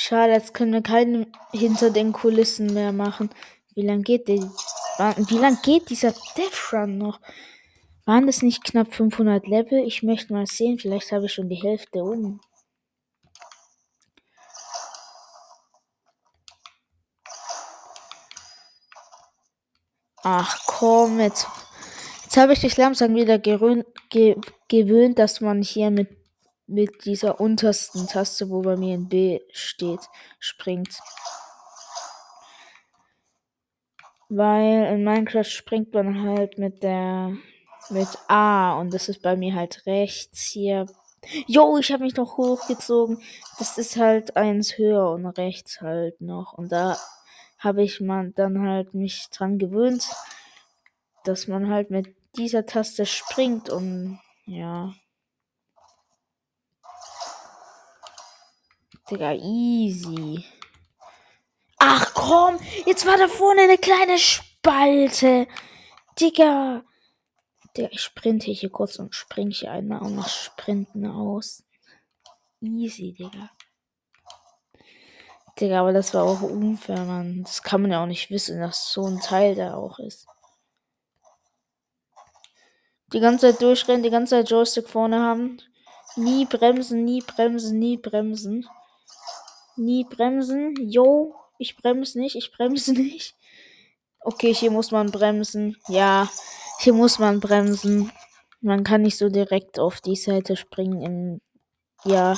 Schade, 0.08 0.32
jetzt 0.32 0.54
können 0.54 0.72
wir 0.72 0.80
keinen 0.80 1.30
hinter 1.52 1.90
den 1.90 2.14
Kulissen 2.14 2.72
mehr 2.72 2.92
machen. 2.92 3.28
Wie 3.74 3.82
lange 3.82 4.04
geht 4.04 4.26
der? 4.26 4.38
Wie 4.38 5.36
lange 5.36 5.58
geht 5.62 5.90
dieser 5.90 6.12
Death 6.34 6.72
Run 6.72 6.96
noch? 6.96 7.20
Waren 8.06 8.26
das 8.26 8.40
nicht 8.40 8.64
knapp 8.64 8.94
500 8.94 9.46
Level? 9.46 9.84
Ich 9.86 10.02
möchte 10.02 10.32
mal 10.32 10.46
sehen, 10.46 10.78
vielleicht 10.78 11.12
habe 11.12 11.26
ich 11.26 11.34
schon 11.34 11.50
die 11.50 11.56
Hälfte 11.62 12.02
um. 12.02 12.40
Ach 20.22 20.58
komm, 20.66 21.20
jetzt, 21.20 21.46
jetzt 22.24 22.36
habe 22.38 22.54
ich 22.54 22.60
dich 22.60 22.78
langsam 22.78 23.14
wieder 23.14 23.38
gewöhnt, 23.38 25.18
dass 25.18 25.42
man 25.42 25.60
hier 25.60 25.90
mit 25.90 26.17
mit 26.68 27.06
dieser 27.06 27.40
untersten 27.40 28.06
Taste, 28.06 28.50
wo 28.50 28.62
bei 28.62 28.76
mir 28.76 28.94
ein 28.94 29.08
B 29.08 29.40
steht, 29.52 30.00
springt. 30.38 31.00
Weil 34.28 34.94
in 34.94 35.04
Minecraft 35.04 35.44
springt 35.44 35.94
man 35.94 36.22
halt 36.22 36.58
mit 36.58 36.82
der 36.82 37.32
mit 37.90 38.08
A 38.28 38.78
und 38.78 38.92
das 38.92 39.08
ist 39.08 39.22
bei 39.22 39.34
mir 39.34 39.54
halt 39.54 39.86
rechts 39.86 40.42
hier. 40.42 40.86
Jo, 41.46 41.78
ich 41.78 41.90
habe 41.90 42.04
mich 42.04 42.14
noch 42.16 42.36
hochgezogen. 42.36 43.22
Das 43.58 43.78
ist 43.78 43.96
halt 43.96 44.36
eins 44.36 44.76
höher 44.76 45.10
und 45.10 45.26
rechts 45.26 45.80
halt 45.80 46.20
noch 46.20 46.52
und 46.52 46.70
da 46.70 46.98
habe 47.58 47.82
ich 47.82 48.00
man 48.00 48.34
dann 48.34 48.60
halt 48.60 48.94
mich 48.94 49.28
dran 49.30 49.58
gewöhnt, 49.58 50.06
dass 51.24 51.48
man 51.48 51.70
halt 51.70 51.90
mit 51.90 52.14
dieser 52.36 52.66
Taste 52.66 53.06
springt 53.06 53.70
und 53.70 54.20
ja. 54.44 54.92
Digga, 59.10 59.32
easy. 59.32 60.44
Ach 61.78 62.12
komm, 62.12 62.58
jetzt 62.84 63.06
war 63.06 63.16
da 63.16 63.26
vorne 63.28 63.62
eine 63.62 63.78
kleine 63.78 64.18
Spalte. 64.18 65.46
Digga. 66.20 66.84
Digga, 67.76 67.88
ich 67.90 68.02
sprinte 68.02 68.50
hier 68.50 68.70
kurz 68.70 68.98
und 68.98 69.14
spring 69.14 69.50
hier 69.50 69.70
einmal 69.70 70.02
und 70.02 70.16
mach 70.16 70.28
Sprinten 70.28 71.06
aus. 71.06 71.64
Easy, 72.60 73.14
Digga. 73.14 73.50
Digga, 75.58 75.80
aber 75.80 75.92
das 75.92 76.12
war 76.12 76.24
auch 76.24 76.42
unfair, 76.42 77.04
Mann. 77.04 77.44
Das 77.44 77.62
kann 77.62 77.82
man 77.82 77.92
ja 77.92 78.02
auch 78.02 78.06
nicht 78.06 78.30
wissen, 78.30 78.60
dass 78.60 78.92
so 78.92 79.06
ein 79.06 79.20
Teil 79.20 79.54
da 79.54 79.74
auch 79.74 79.98
ist. 79.98 80.26
Die 83.12 83.20
ganze 83.20 83.52
Zeit 83.52 83.62
durchrennen, 83.62 84.02
die 84.02 84.10
ganze 84.10 84.36
Zeit 84.36 84.50
Joystick 84.50 84.88
vorne 84.88 85.20
haben. 85.20 85.62
Nie 86.16 86.44
bremsen, 86.44 87.04
nie 87.04 87.22
bremsen, 87.22 87.78
nie 87.78 87.96
bremsen. 87.96 88.68
Nie 89.78 90.04
bremsen. 90.04 90.74
Yo, 90.80 91.34
ich 91.58 91.76
bremse 91.76 92.18
nicht, 92.18 92.36
ich 92.36 92.52
bremse 92.52 92.92
nicht. 92.92 93.36
Okay, 94.20 94.52
hier 94.52 94.70
muss 94.70 94.90
man 94.90 95.10
bremsen. 95.10 95.76
Ja, 95.88 96.28
hier 96.80 96.92
muss 96.92 97.18
man 97.18 97.40
bremsen. 97.40 98.12
Man 98.60 98.84
kann 98.84 99.02
nicht 99.02 99.16
so 99.16 99.28
direkt 99.28 99.78
auf 99.78 100.00
die 100.00 100.16
Seite 100.16 100.56
springen. 100.56 101.02
Im 101.02 101.40
ja, 102.04 102.36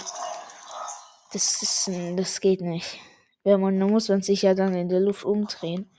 das 1.32 1.62
ist, 1.62 1.90
das 2.16 2.40
geht 2.40 2.60
nicht. 2.60 2.98
Wenn 3.44 3.60
man, 3.60 3.78
dann 3.78 3.90
muss 3.90 4.08
man 4.08 4.22
sich 4.22 4.42
ja 4.42 4.54
dann 4.54 4.74
in 4.74 4.88
der 4.88 5.00
Luft 5.00 5.24
umdrehen. 5.24 5.90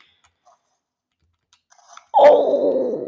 Oh! 2.18 3.08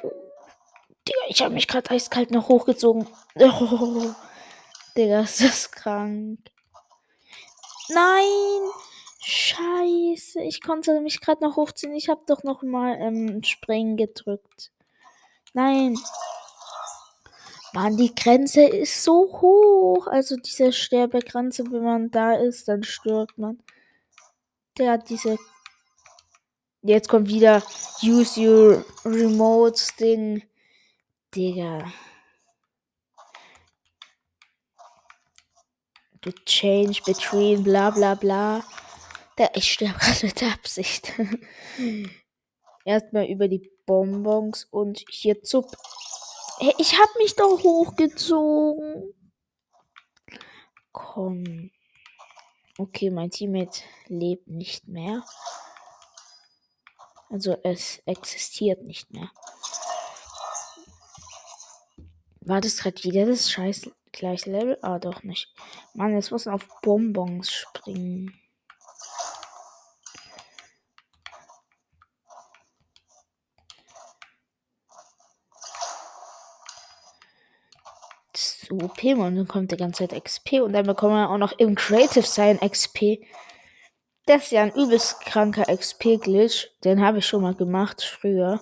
Digga, 1.07 1.19
ich 1.27 1.41
habe 1.41 1.53
mich 1.53 1.67
gerade 1.67 1.91
eiskalt 1.91 2.31
noch 2.31 2.47
hochgezogen. 2.49 3.07
Oh, 3.35 4.13
Digga, 4.97 5.21
ist 5.21 5.41
das 5.41 5.71
krank. 5.71 6.39
Nein! 7.89 8.69
Scheiße, 9.25 10.41
ich 10.41 10.61
konnte 10.61 10.99
mich 10.99 11.21
gerade 11.21 11.43
noch 11.43 11.55
hochziehen. 11.55 11.93
Ich 11.93 12.09
habe 12.09 12.21
doch 12.27 12.43
noch 12.43 12.61
mal 12.61 12.97
ähm, 12.99 13.41
Springen 13.43 13.95
gedrückt. 13.95 14.71
Nein. 15.53 15.97
Mann, 17.73 17.95
die 17.95 18.13
Grenze 18.13 18.63
ist 18.63 19.03
so 19.03 19.41
hoch. 19.41 20.07
Also 20.07 20.35
diese 20.35 20.73
Sterbegrenze, 20.73 21.63
wenn 21.71 21.83
man 21.83 22.11
da 22.11 22.33
ist, 22.33 22.67
dann 22.67 22.83
stirbt 22.83 23.37
man. 23.37 23.63
Der 24.77 24.91
hat 24.91 25.09
diese. 25.09 25.37
Jetzt 26.81 27.07
kommt 27.07 27.29
wieder 27.29 27.63
Use 28.03 28.41
Your 28.41 28.85
Remote 29.05 29.81
Ding. 29.99 30.43
Digga. 31.33 31.91
The 36.23 36.33
change 36.45 37.03
between 37.05 37.63
bla 37.63 37.89
bla 37.89 38.15
bla. 38.15 38.63
Der, 39.37 39.55
ich 39.55 39.73
sterbe 39.73 39.99
gerade 39.99 40.25
mit 40.25 40.43
Absicht. 40.43 41.11
Erstmal 42.85 43.25
über 43.25 43.47
die 43.47 43.71
Bonbons 43.85 44.65
und 44.71 45.03
hier 45.09 45.41
Zup. 45.43 45.75
Hey, 46.59 46.73
ich 46.77 46.97
hab 46.99 47.09
mich 47.17 47.35
doch 47.35 47.63
hochgezogen. 47.63 49.13
Komm. 50.91 51.71
Okay, 52.77 53.09
mein 53.09 53.31
Teammate 53.31 53.81
lebt 54.07 54.47
nicht 54.47 54.87
mehr. 54.87 55.23
Also 57.29 57.57
es 57.63 57.99
existiert 58.05 58.83
nicht 58.83 59.11
mehr. 59.11 59.31
War 62.41 62.61
das 62.61 62.77
gerade 62.77 63.03
wieder 63.03 63.25
das 63.25 63.51
scheiß 63.51 63.89
gleiche 64.13 64.49
Level? 64.49 64.77
Ah, 64.81 64.99
doch 64.99 65.23
nicht. 65.23 65.53
Mann, 65.93 66.13
jetzt 66.13 66.31
muss 66.31 66.45
man 66.45 66.55
auf 66.55 66.67
Bonbons 66.81 67.51
springen. 67.51 68.39
so 78.63 78.85
OP 78.85 79.03
und 79.03 79.35
dann 79.35 79.47
kommt 79.47 79.71
die 79.71 79.77
ganze 79.77 80.07
Zeit 80.07 80.23
XP 80.23 80.61
und 80.61 80.73
dann 80.73 80.85
bekommen 80.85 81.15
wir 81.15 81.29
auch 81.29 81.37
noch 81.37 81.53
im 81.53 81.75
Creative 81.75 82.25
Sign 82.25 82.59
XP. 82.59 83.19
Das 84.25 84.43
ist 84.43 84.51
ja 84.51 84.63
ein 84.63 84.71
übelst 84.71 85.19
kranker 85.21 85.65
XP-Glitch. 85.65 86.69
Den 86.83 87.01
habe 87.01 87.19
ich 87.19 87.25
schon 87.25 87.41
mal 87.41 87.55
gemacht 87.55 88.01
früher, 88.01 88.61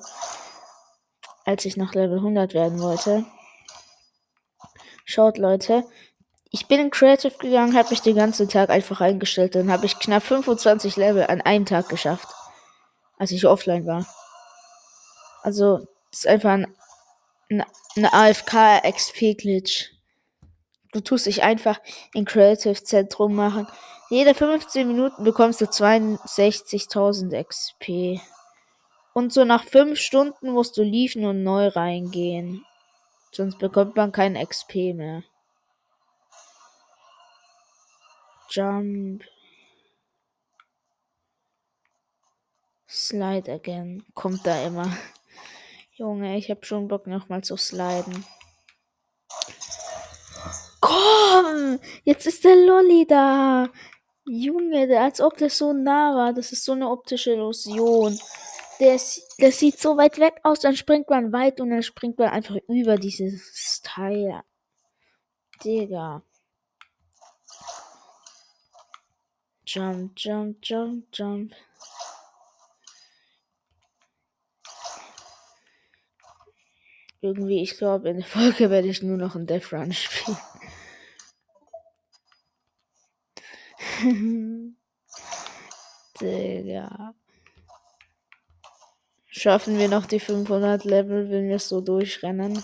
als 1.45 1.65
ich 1.65 1.77
nach 1.77 1.93
Level 1.93 2.17
100 2.17 2.53
werden 2.53 2.79
wollte. 2.79 3.25
Schaut, 5.11 5.37
Leute. 5.37 5.83
Ich 6.51 6.67
bin 6.67 6.79
in 6.79 6.91
Creative 6.91 7.37
gegangen, 7.37 7.75
habe 7.75 7.89
mich 7.89 8.01
den 8.01 8.15
ganzen 8.15 8.49
Tag 8.49 8.69
einfach 8.69 9.01
eingestellt. 9.01 9.55
Dann 9.55 9.71
habe 9.71 9.85
ich 9.85 9.99
knapp 9.99 10.23
25 10.23 10.95
Level 10.97 11.25
an 11.27 11.41
einem 11.41 11.65
Tag 11.65 11.89
geschafft, 11.89 12.27
als 13.17 13.31
ich 13.31 13.45
offline 13.45 13.85
war. 13.85 14.05
Also, 15.43 15.87
ist 16.11 16.27
einfach 16.27 16.51
ein 16.51 16.75
ein 17.95 18.05
AFK-XP-Glitch. 18.05 19.91
Du 20.93 21.01
tust 21.01 21.25
dich 21.25 21.43
einfach 21.43 21.79
in 22.13 22.25
Creative 22.25 22.81
Zentrum 22.83 23.35
machen. 23.35 23.67
Jede 24.09 24.33
15 24.33 24.87
Minuten 24.87 25.23
bekommst 25.23 25.61
du 25.61 25.65
62.000 25.65 27.43
XP. 27.43 28.21
Und 29.13 29.33
so 29.33 29.45
nach 29.45 29.63
5 29.63 29.99
Stunden 29.99 30.51
musst 30.51 30.77
du 30.77 30.83
liefen 30.83 31.25
und 31.25 31.43
neu 31.43 31.67
reingehen. 31.67 32.65
Sonst 33.33 33.59
bekommt 33.59 33.95
man 33.95 34.11
kein 34.11 34.35
XP 34.35 34.93
mehr. 34.93 35.23
Jump. 38.49 39.23
Slide 42.89 43.49
again. 43.49 44.03
Kommt 44.13 44.45
da 44.45 44.65
immer. 44.65 44.91
Junge, 45.93 46.37
ich 46.37 46.51
hab 46.51 46.65
schon 46.65 46.89
Bock 46.89 47.07
nochmal 47.07 47.41
zu 47.41 47.55
sliden. 47.55 48.25
Komm! 50.81 51.79
Jetzt 52.03 52.27
ist 52.27 52.43
der 52.43 52.55
Lolly 52.57 53.05
da! 53.07 53.69
Junge, 54.25 54.99
als 54.99 55.21
ob 55.21 55.37
das 55.37 55.57
so 55.57 55.71
nah 55.71 56.13
war. 56.15 56.33
Das 56.33 56.51
ist 56.51 56.65
so 56.65 56.73
eine 56.73 56.89
optische 56.89 57.31
Illusion. 57.31 58.19
Der, 58.81 58.99
der 59.39 59.51
sieht 59.51 59.79
so 59.79 59.95
weit 59.95 60.17
weg 60.17 60.39
aus, 60.41 60.59
dann 60.61 60.75
springt 60.75 61.07
man 61.07 61.31
weit 61.31 61.61
und 61.61 61.69
dann 61.69 61.83
springt 61.83 62.17
man 62.17 62.29
einfach 62.29 62.55
über 62.67 62.97
dieses 62.97 63.79
Teil. 63.83 64.41
Digga. 65.63 66.23
Jump, 69.67 70.13
jump, 70.17 70.57
jump, 70.63 71.05
jump. 71.13 71.53
Irgendwie, 77.21 77.61
ich 77.61 77.77
glaube, 77.77 78.09
in 78.09 78.17
der 78.17 78.25
Folge 78.25 78.71
werde 78.71 78.87
ich 78.87 79.03
nur 79.03 79.17
noch 79.17 79.35
ein 79.35 79.45
Death 79.45 79.71
Run 79.71 79.93
spielen. 79.93 80.37
Digga. 86.19 87.13
Schaffen 89.33 89.79
wir 89.79 89.87
noch 89.87 90.07
die 90.07 90.19
500 90.19 90.83
Level, 90.83 91.29
wenn 91.31 91.47
wir 91.47 91.57
so 91.57 91.79
durchrennen? 91.79 92.61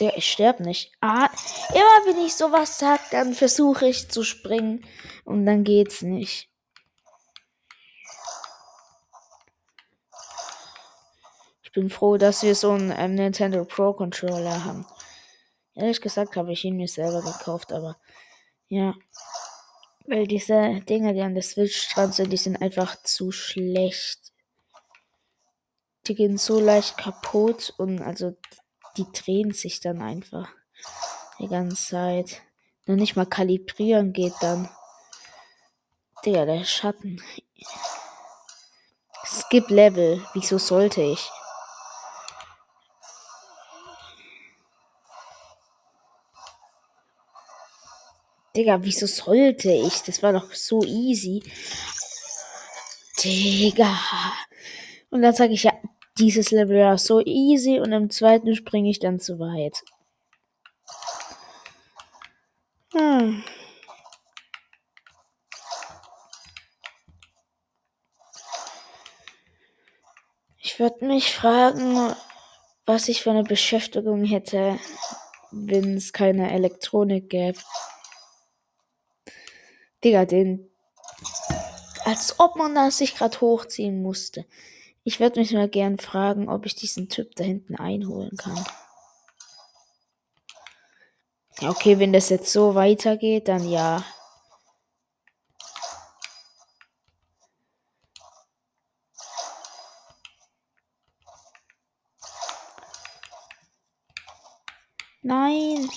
Der, 0.00 0.16
ich 0.16 0.32
sterbe 0.32 0.64
nicht. 0.64 0.92
Ah, 1.00 1.28
immer 1.70 2.06
wenn 2.06 2.26
ich 2.26 2.34
sowas 2.34 2.78
sag, 2.80 2.98
dann 3.10 3.34
versuche 3.34 3.86
ich 3.86 4.10
zu 4.10 4.24
springen 4.24 4.84
und 5.24 5.46
dann 5.46 5.62
geht's 5.62 6.02
nicht. 6.02 6.49
Ich 11.70 11.74
bin 11.74 11.88
froh, 11.88 12.16
dass 12.16 12.42
wir 12.42 12.56
so 12.56 12.72
einen 12.72 12.92
ähm, 12.96 13.14
Nintendo 13.14 13.64
Pro 13.64 13.92
Controller 13.92 14.64
haben. 14.64 14.84
Ehrlich 15.76 16.00
gesagt 16.00 16.34
habe 16.34 16.52
ich 16.52 16.64
ihn 16.64 16.76
mir 16.76 16.88
selber 16.88 17.22
gekauft, 17.22 17.72
aber 17.72 17.96
ja. 18.66 18.94
Weil 20.04 20.26
diese 20.26 20.80
Dinger, 20.88 21.12
die 21.12 21.20
an 21.20 21.34
der 21.34 21.44
Switch 21.44 21.94
dran 21.94 22.10
sind, 22.10 22.32
die 22.32 22.36
sind 22.38 22.60
einfach 22.60 23.00
zu 23.04 23.30
schlecht. 23.30 24.32
Die 26.08 26.16
gehen 26.16 26.38
so 26.38 26.58
leicht 26.58 26.98
kaputt 26.98 27.72
und 27.78 28.02
also 28.02 28.36
die 28.96 29.06
drehen 29.12 29.52
sich 29.52 29.78
dann 29.78 30.02
einfach 30.02 30.48
die 31.38 31.46
ganze 31.46 31.76
Zeit. 31.76 32.42
Nur 32.86 32.96
nicht 32.96 33.14
mal 33.14 33.26
kalibrieren 33.26 34.12
geht 34.12 34.34
dann. 34.40 34.68
Digga, 36.26 36.46
der 36.46 36.64
Schatten. 36.64 37.22
Skip 39.24 39.70
Level. 39.70 40.26
Wieso 40.34 40.58
sollte 40.58 41.02
ich? 41.02 41.30
Digga, 48.56 48.78
wieso 48.82 49.06
sollte 49.06 49.70
ich? 49.70 50.02
Das 50.02 50.22
war 50.22 50.32
doch 50.32 50.52
so 50.52 50.82
easy. 50.82 51.42
Digga. 53.22 53.96
Und 55.10 55.22
dann 55.22 55.34
sage 55.34 55.52
ich 55.52 55.64
ja, 55.64 55.72
dieses 56.18 56.50
Level 56.50 56.80
war 56.80 56.98
so 56.98 57.20
easy 57.20 57.78
und 57.80 57.92
im 57.92 58.10
zweiten 58.10 58.54
springe 58.54 58.90
ich 58.90 58.98
dann 58.98 59.20
zu 59.20 59.38
weit. 59.38 59.82
Hm. 62.92 63.44
Ich 70.58 70.78
würde 70.78 71.04
mich 71.04 71.32
fragen, 71.32 72.14
was 72.86 73.08
ich 73.08 73.22
für 73.22 73.30
eine 73.30 73.44
Beschäftigung 73.44 74.24
hätte, 74.24 74.78
wenn 75.52 75.96
es 75.96 76.12
keine 76.12 76.52
Elektronik 76.52 77.30
gäbe. 77.30 77.58
Digga, 80.02 80.24
den. 80.24 80.70
Als 82.04 82.40
ob 82.40 82.56
man 82.56 82.74
das 82.74 82.98
sich 82.98 83.14
gerade 83.14 83.40
hochziehen 83.40 84.02
musste. 84.02 84.46
Ich 85.04 85.20
würde 85.20 85.40
mich 85.40 85.52
mal 85.52 85.68
gern 85.68 85.98
fragen, 85.98 86.48
ob 86.48 86.66
ich 86.66 86.74
diesen 86.74 87.08
Typ 87.08 87.34
da 87.36 87.44
hinten 87.44 87.76
einholen 87.76 88.36
kann. 88.36 88.64
Okay, 91.62 91.98
wenn 91.98 92.12
das 92.12 92.30
jetzt 92.30 92.52
so 92.52 92.74
weitergeht, 92.74 93.48
dann 93.48 93.68
ja. 93.68 94.02
Nein. 105.22 105.88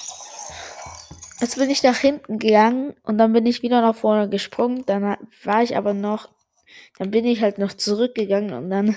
Jetzt 1.43 1.57
bin 1.57 1.69
ich 1.69 1.83
nach 1.83 1.97
hinten 1.97 2.39
gegangen 2.39 2.95
und 3.03 3.17
dann 3.17 3.33
bin 3.33 3.45
ich 3.45 3.63
wieder 3.63 3.81
nach 3.81 3.97
vorne 3.97 4.29
gesprungen. 4.29 4.85
Dann 4.85 5.17
war 5.43 5.61
ich 5.61 5.75
aber 5.75 5.93
noch, 5.93 6.29
dann 6.97 7.11
bin 7.11 7.25
ich 7.25 7.41
halt 7.41 7.57
noch 7.57 7.73
zurückgegangen 7.73 8.53
und 8.53 8.69
dann 8.69 8.95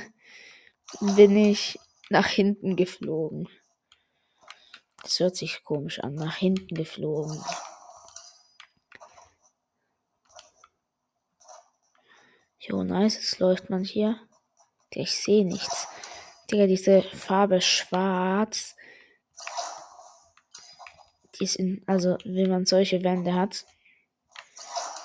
bin 1.00 1.36
ich 1.36 1.76
nach 2.08 2.28
hinten 2.28 2.76
geflogen. 2.76 3.48
Das 5.02 5.18
hört 5.18 5.34
sich 5.34 5.64
komisch 5.64 5.98
an, 5.98 6.14
nach 6.14 6.36
hinten 6.36 6.72
geflogen. 6.72 7.42
Jo, 12.60 12.84
nice, 12.84 13.16
jetzt 13.16 13.40
läuft 13.40 13.70
man 13.70 13.82
hier. 13.82 14.20
Ich 14.90 15.20
sehe 15.20 15.44
nichts. 15.44 15.88
Digga, 16.48 16.68
diese 16.68 17.02
Farbe 17.02 17.60
schwarz 17.60 18.76
die 21.38 21.46
sind, 21.46 21.82
also 21.86 22.16
wenn 22.24 22.50
man 22.50 22.66
solche 22.66 23.02
Wände 23.02 23.34
hat, 23.34 23.64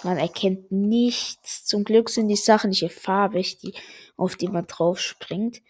man 0.04 0.18
erkennt 0.18 0.72
nichts. 0.72 1.66
Zum 1.66 1.84
Glück 1.84 2.10
sind 2.10 2.28
die 2.28 2.36
Sachen 2.36 2.72
hier 2.72 2.90
farbig, 2.90 3.58
die, 3.60 3.74
auf 4.18 4.36
die 4.36 4.48
man 4.48 4.66
drauf 4.66 5.00
springt. 5.00 5.62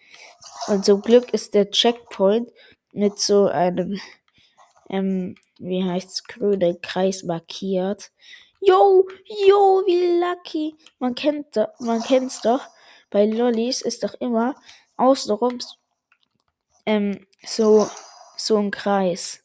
Und 0.68 0.84
zum 0.84 1.02
Glück 1.02 1.32
ist 1.34 1.54
der 1.54 1.70
Checkpoint 1.70 2.48
mit 2.92 3.18
so 3.18 3.46
einem, 3.46 4.00
ähm, 4.88 5.34
wie 5.58 5.84
heißt's, 5.84 6.24
grünen 6.24 6.80
Kreis 6.80 7.24
markiert. 7.24 8.10
Yo, 8.60 9.06
yo, 9.46 9.82
wie 9.86 10.20
lucky. 10.20 10.76
Man 10.98 11.14
kennt, 11.14 11.56
man 11.80 12.02
kennt's 12.02 12.40
doch. 12.40 12.62
Bei 13.10 13.26
Lollis 13.26 13.82
ist 13.82 14.02
doch 14.02 14.14
immer 14.14 14.54
außenrum 14.96 15.58
ähm, 16.86 17.26
so, 17.44 17.88
so 18.36 18.56
ein 18.56 18.70
Kreis. 18.70 19.41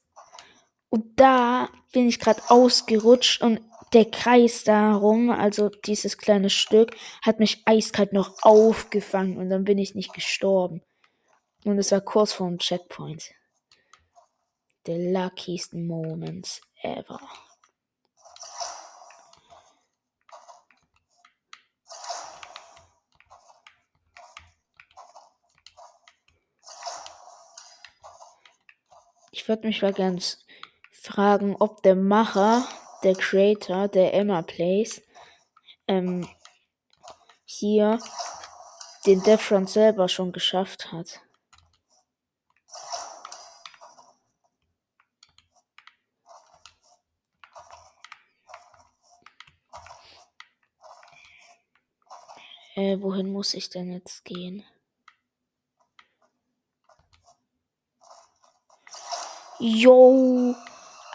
Und 0.89 1.19
da 1.19 1.69
bin 1.91 2.07
ich 2.07 2.19
gerade 2.19 2.41
ausgerutscht 2.49 3.41
und 3.41 3.61
der 3.93 4.09
Kreis 4.09 4.63
darum, 4.63 5.29
also 5.29 5.69
dieses 5.69 6.17
kleine 6.17 6.49
Stück, 6.49 6.95
hat 7.21 7.39
mich 7.39 7.61
eiskalt 7.65 8.13
noch 8.13 8.35
aufgefangen 8.41 9.37
und 9.37 9.49
dann 9.49 9.63
bin 9.63 9.77
ich 9.77 9.95
nicht 9.95 10.13
gestorben. 10.13 10.81
Und 11.63 11.77
es 11.79 11.91
war 11.91 12.01
kurz 12.01 12.33
vor 12.33 12.47
dem 12.47 12.59
Checkpoint. 12.59 13.31
The 14.85 15.11
luckiest 15.11 15.73
moments 15.73 16.61
ever. 16.81 17.19
Ich 29.31 29.47
würde 29.47 29.67
mich 29.67 29.81
mal 29.81 29.93
ganz 29.93 30.45
fragen, 31.07 31.55
ob 31.57 31.81
der 31.83 31.95
Macher, 31.95 32.67
der 33.03 33.15
Creator, 33.15 33.87
der 33.87 34.13
Emma 34.13 34.41
Plays, 34.41 35.01
ähm, 35.87 36.27
hier 37.45 37.99
den 39.05 39.23
Death 39.23 39.69
selber 39.69 40.09
schon 40.09 40.31
geschafft 40.31 40.91
hat. 40.91 41.21
Äh, 52.75 53.01
wohin 53.01 53.31
muss 53.31 53.55
ich 53.55 53.69
denn 53.69 53.91
jetzt 53.91 54.23
gehen? 54.23 54.63
Yo! 59.59 60.55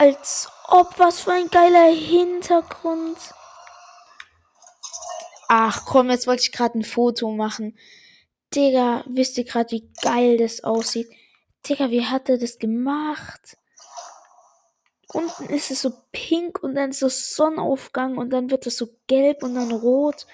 Als 0.03 0.49
ob, 0.67 0.99
was 0.99 1.21
für 1.21 1.33
ein 1.33 1.49
geiler 1.49 1.93
Hintergrund. 1.93 3.17
Ach 5.49 5.85
komm, 5.85 6.11
jetzt 6.11 6.27
wollte 6.27 6.43
ich 6.43 6.51
gerade 6.51 6.77
ein 6.77 6.83
Foto 6.83 7.31
machen. 7.31 7.79
Digga, 8.53 9.05
wisst 9.07 9.39
ihr 9.39 9.45
gerade, 9.45 9.71
wie 9.71 9.89
geil 10.03 10.39
das 10.39 10.65
aussieht? 10.65 11.09
Digga, 11.65 11.91
wie 11.91 12.05
hat 12.05 12.29
er 12.29 12.39
das 12.39 12.59
gemacht? 12.59 13.57
Unten 15.13 15.45
ist 15.51 15.71
es 15.71 15.83
so 15.83 15.93
pink 16.11 16.61
und 16.65 16.75
dann 16.75 16.91
so 16.91 17.09
Sonnenaufgang 17.09 18.19
und 18.19 18.31
dann 18.31 18.51
wird 18.51 18.67
es 18.67 18.79
so 18.79 18.89
gelb 19.07 19.45
und 19.45 19.55
dann 19.55 19.71
rot. 19.71 20.27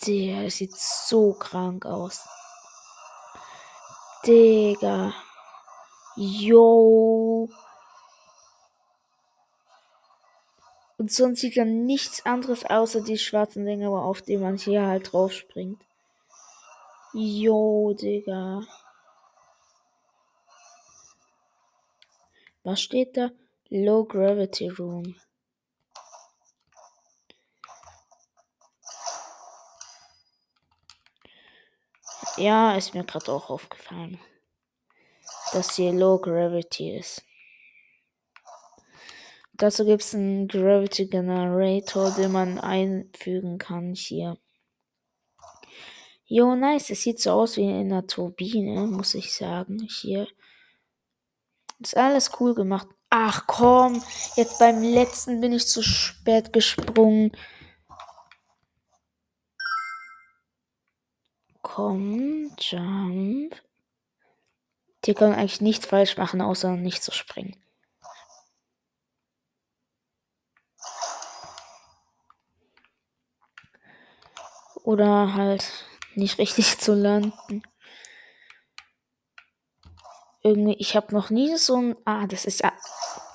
Das 0.00 0.56
sieht 0.56 0.76
so 0.76 1.32
krank 1.32 1.86
aus. 1.86 2.28
Digga. 4.26 5.14
Yo. 6.14 7.48
Und 10.98 11.12
sonst 11.12 11.40
sieht 11.40 11.56
dann 11.56 11.86
nichts 11.86 12.26
anderes 12.26 12.64
außer 12.64 13.00
die 13.00 13.18
schwarzen 13.18 13.64
Dinger, 13.64 13.90
auf 13.90 14.20
die 14.20 14.36
man 14.36 14.56
hier 14.56 14.84
halt 14.84 15.12
drauf 15.12 15.32
springt. 15.32 15.80
Jo, 17.14 17.94
Digga. 17.94 18.62
Was 22.64 22.82
steht 22.82 23.16
da? 23.16 23.30
Low 23.70 24.04
Gravity 24.04 24.68
Room. 24.70 25.14
Ja, 32.36 32.76
ist 32.76 32.94
mir 32.94 33.04
gerade 33.04 33.32
auch 33.32 33.50
aufgefallen, 33.50 34.20
dass 35.52 35.76
hier 35.76 35.92
Low 35.92 36.18
Gravity 36.18 36.96
ist. 36.96 37.22
Dazu 39.58 39.84
gibt 39.84 40.02
es 40.02 40.14
einen 40.14 40.48
Gravity 40.48 41.06
Generator, 41.06 42.12
den 42.12 42.32
man 42.32 42.58
einfügen 42.58 43.58
kann 43.58 43.94
hier. 43.94 44.38
Jo, 46.24 46.54
nice. 46.54 46.90
Es 46.90 47.02
sieht 47.02 47.20
so 47.20 47.32
aus 47.32 47.56
wie 47.56 47.62
in 47.62 47.92
einer 47.92 48.06
Turbine, 48.06 48.86
muss 48.86 49.14
ich 49.14 49.34
sagen. 49.34 49.86
Hier. 49.88 50.28
Ist 51.80 51.96
alles 51.96 52.30
cool 52.40 52.54
gemacht. 52.54 52.88
Ach 53.10 53.46
komm, 53.46 54.02
jetzt 54.36 54.58
beim 54.58 54.82
letzten 54.82 55.40
bin 55.40 55.52
ich 55.52 55.66
zu 55.66 55.82
spät 55.82 56.52
gesprungen. 56.52 57.32
komm, 61.78 62.50
Jump. 62.58 63.54
Die 65.04 65.14
können 65.14 65.34
eigentlich 65.34 65.60
nichts 65.60 65.86
falsch 65.86 66.16
machen, 66.16 66.40
außer 66.40 66.72
nicht 66.72 67.04
zu 67.04 67.12
springen. 67.12 67.54
Oder 74.88 75.34
halt 75.34 75.84
nicht 76.14 76.38
richtig 76.38 76.78
zu 76.78 76.94
landen. 76.94 77.62
Irgendwie, 80.42 80.76
ich 80.78 80.96
habe 80.96 81.14
noch 81.14 81.28
nie 81.28 81.58
so 81.58 81.76
ein. 81.76 81.96
Ah, 82.06 82.26
das 82.26 82.46
ist 82.46 82.62
ja 82.62 82.72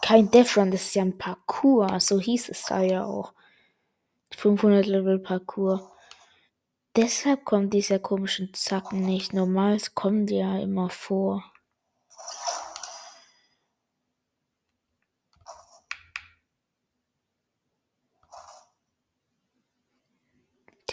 kein 0.01 0.31
Death 0.31 0.57
Run, 0.57 0.71
das 0.71 0.81
ist 0.81 0.95
ja 0.95 1.03
ein 1.03 1.19
Parcours. 1.19 2.07
So 2.07 2.19
hieß 2.19 2.49
es 2.49 2.63
da 2.63 2.81
ja 2.81 3.05
auch. 3.05 3.33
500 4.35 4.87
Level 4.87 5.19
Parcours. 5.19 5.83
Deshalb 6.95 7.45
kommt 7.45 7.71
dieser 7.71 7.99
komischen 7.99 8.51
Zacken 8.55 9.01
nicht. 9.01 9.31
Normal 9.31 9.77
kommen 9.93 10.25
die 10.25 10.37
ja 10.37 10.57
immer 10.57 10.89
vor. 10.89 11.52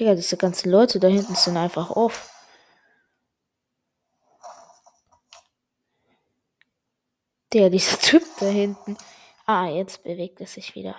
Digga, 0.00 0.14
diese 0.14 0.38
ganzen 0.38 0.70
Leute 0.70 0.98
da 0.98 1.08
hinten 1.08 1.34
sind 1.34 1.58
einfach 1.58 1.90
off. 1.90 2.30
Der, 7.52 7.68
dieser 7.68 7.98
Typ 8.00 8.22
da 8.40 8.46
hinten. 8.46 8.96
Ah, 9.44 9.66
jetzt 9.66 10.02
bewegt 10.02 10.40
es 10.40 10.54
sich 10.54 10.74
wieder. 10.74 10.96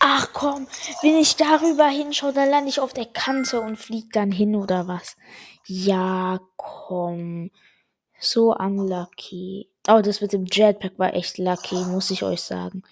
Ach 0.00 0.28
komm, 0.32 0.66
wenn 1.02 1.16
ich 1.16 1.36
darüber 1.36 1.86
hinschaue, 1.88 2.32
dann 2.32 2.50
lande 2.50 2.70
ich 2.70 2.80
auf 2.80 2.92
der 2.92 3.06
Kante 3.06 3.60
und 3.60 3.76
fliege 3.76 4.08
dann 4.12 4.32
hin 4.32 4.56
oder 4.56 4.88
was? 4.88 5.16
Ja, 5.66 6.40
komm. 6.56 7.50
So 8.18 8.54
unlucky. 8.54 9.70
Oh, 9.88 10.00
das 10.00 10.20
mit 10.20 10.32
dem 10.32 10.46
Jetpack 10.50 10.98
war 10.98 11.14
echt 11.14 11.38
lucky, 11.38 11.76
muss 11.84 12.10
ich 12.10 12.22
euch 12.22 12.42
sagen. 12.42 12.82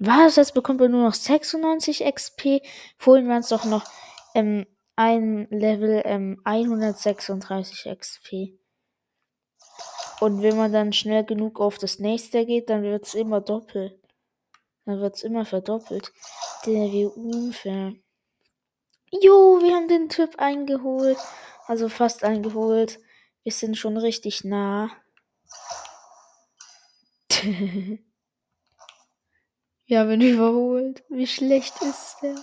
Was? 0.00 0.36
Jetzt 0.36 0.54
bekommt 0.54 0.80
er 0.80 0.88
nur 0.88 1.04
noch 1.04 1.14
96 1.14 2.04
XP. 2.10 2.62
Vorhin 2.96 3.28
waren 3.28 3.40
es 3.40 3.48
doch 3.48 3.66
noch 3.66 3.84
ähm, 4.34 4.66
ein 4.96 5.46
Level 5.50 6.00
ähm, 6.06 6.40
136 6.44 7.86
XP. 7.98 8.58
Und 10.20 10.42
wenn 10.42 10.56
man 10.56 10.72
dann 10.72 10.94
schnell 10.94 11.24
genug 11.24 11.60
auf 11.60 11.76
das 11.76 11.98
nächste 11.98 12.46
geht, 12.46 12.70
dann 12.70 12.82
wird 12.82 13.04
es 13.06 13.14
immer 13.14 13.42
doppelt. 13.42 13.98
Dann 14.86 15.00
wird 15.00 15.16
es 15.16 15.22
immer 15.22 15.44
verdoppelt. 15.44 16.12
Der 16.64 16.90
wie 16.90 17.04
unfair. 17.04 17.92
Jo, 19.12 19.60
wir 19.62 19.74
haben 19.74 19.88
den 19.88 20.08
Typ 20.08 20.38
eingeholt. 20.38 21.18
Also 21.66 21.90
fast 21.90 22.24
eingeholt. 22.24 23.00
Wir 23.42 23.52
sind 23.52 23.76
schon 23.76 23.98
richtig 23.98 24.44
nah. 24.44 24.90
Wir 29.90 29.98
haben 29.98 30.12
ihn 30.12 30.34
überholt. 30.34 31.02
Wie 31.08 31.26
schlecht 31.26 31.82
ist 31.82 32.18
der? 32.22 32.36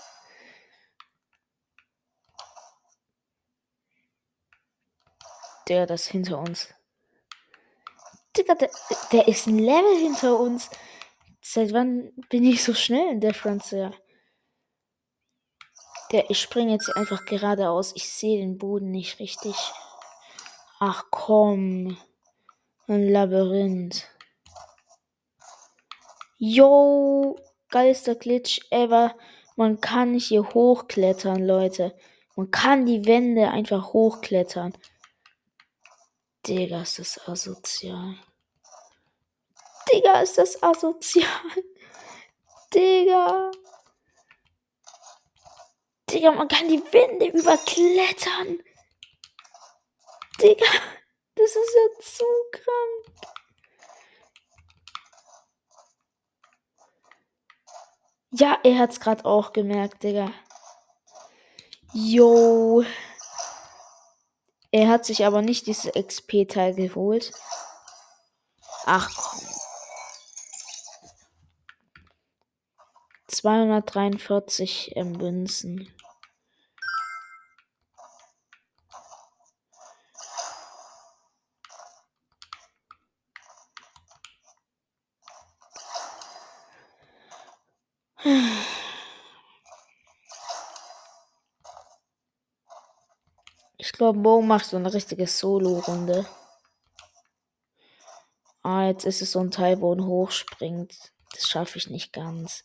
Der, 5.70 5.86
das 5.86 6.08
hinter 6.08 6.40
uns. 6.40 6.68
Digga, 8.36 8.54
der, 8.56 8.70
der 9.14 9.30
ist 9.30 9.48
ein 9.48 9.60
Level 9.60 9.98
hinter 9.98 10.38
uns. 10.38 10.70
Seit 11.42 11.72
wann 11.72 12.12
bin 12.28 12.44
ich 12.44 12.62
so 12.66 12.74
schnell 12.74 13.14
in 13.14 13.22
der 13.22 13.34
Frontier? 13.34 13.94
Der, 16.12 16.30
ich 16.30 16.42
springe 16.42 16.74
jetzt 16.74 16.94
einfach 16.98 17.24
geradeaus. 17.24 17.94
Ich 17.96 18.10
sehe 18.10 18.40
den 18.40 18.58
Boden 18.58 18.92
nicht 18.92 19.22
richtig. 19.22 19.56
Ach 20.82 21.06
komm. 21.12 21.98
Ein 22.88 23.08
Labyrinth. 23.08 24.17
Yo, 26.40 27.36
geilster 27.70 28.14
Glitch 28.14 28.60
ever. 28.70 29.16
Man 29.56 29.82
kann 29.82 30.14
hier 30.14 30.48
hochklettern, 30.54 31.44
Leute. 31.44 31.98
Man 32.36 32.52
kann 32.52 32.86
die 32.86 33.08
Wände 33.08 33.50
einfach 33.50 33.92
hochklettern. 33.94 34.78
Digga, 36.46 36.84
ist 36.84 37.00
das 37.00 37.28
asozial. 37.28 38.16
Digga, 39.92 40.22
ist 40.22 40.38
das 40.38 40.62
asozial. 40.62 41.26
Digga. 42.74 43.50
Digga, 46.08 46.32
man 46.34 46.48
kann 46.48 46.68
die 46.68 46.84
Wände 46.94 47.26
überklettern. 47.30 48.60
Digga, 50.40 50.68
das 51.36 51.50
ist 51.56 51.76
ja 51.76 52.00
zu 52.00 52.26
krank. 52.52 53.37
Ja, 58.32 58.58
er 58.64 58.80
hat's 58.80 59.00
gerade 59.00 59.26
auch 59.26 59.54
gemerkt, 59.54 60.04
Digga. 60.04 60.32
Yo. 61.94 62.84
Er 64.72 64.90
hat 64.90 65.06
sich 65.06 65.26
aber 65.26 65.42
nicht 65.42 65.68
dieses 65.68 65.92
XP-Teil 65.94 66.76
geholt. 66.76 67.32
Ach 68.86 69.10
komm. 69.16 69.48
243 73.28 74.94
ähm, 74.96 75.14
Münzen. 75.14 75.90
Morgen 94.14 94.48
machst 94.48 94.74
du 94.74 94.78
eine 94.78 94.94
richtige 94.94 95.28
Solo-Runde. 95.28 96.26
Ah, 98.64 98.88
jetzt 98.88 99.06
ist 99.06 99.22
es 99.22 99.32
so 99.32 99.40
ein 99.40 99.52
Teil, 99.52 99.82
wo 99.82 99.94
ein 99.94 100.06
hochspringt. 100.06 101.12
Das 101.34 101.48
schaffe 101.48 101.78
ich 101.78 101.90
nicht 101.90 102.14
ganz. 102.14 102.64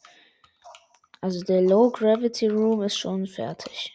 Also 1.20 1.44
der 1.44 1.62
Low 1.62 1.90
Gravity 1.90 2.48
Room 2.48 2.82
ist 2.82 2.98
schon 2.98 3.26
fertig. 3.26 3.92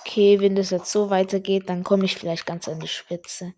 Okay, 0.00 0.40
wenn 0.40 0.54
das 0.54 0.68
jetzt 0.68 0.92
so 0.92 1.08
weitergeht, 1.08 1.70
dann 1.70 1.84
komme 1.84 2.04
ich 2.04 2.16
vielleicht 2.16 2.44
ganz 2.44 2.68
an 2.68 2.80
die 2.80 2.88
Spitze. 2.88 3.54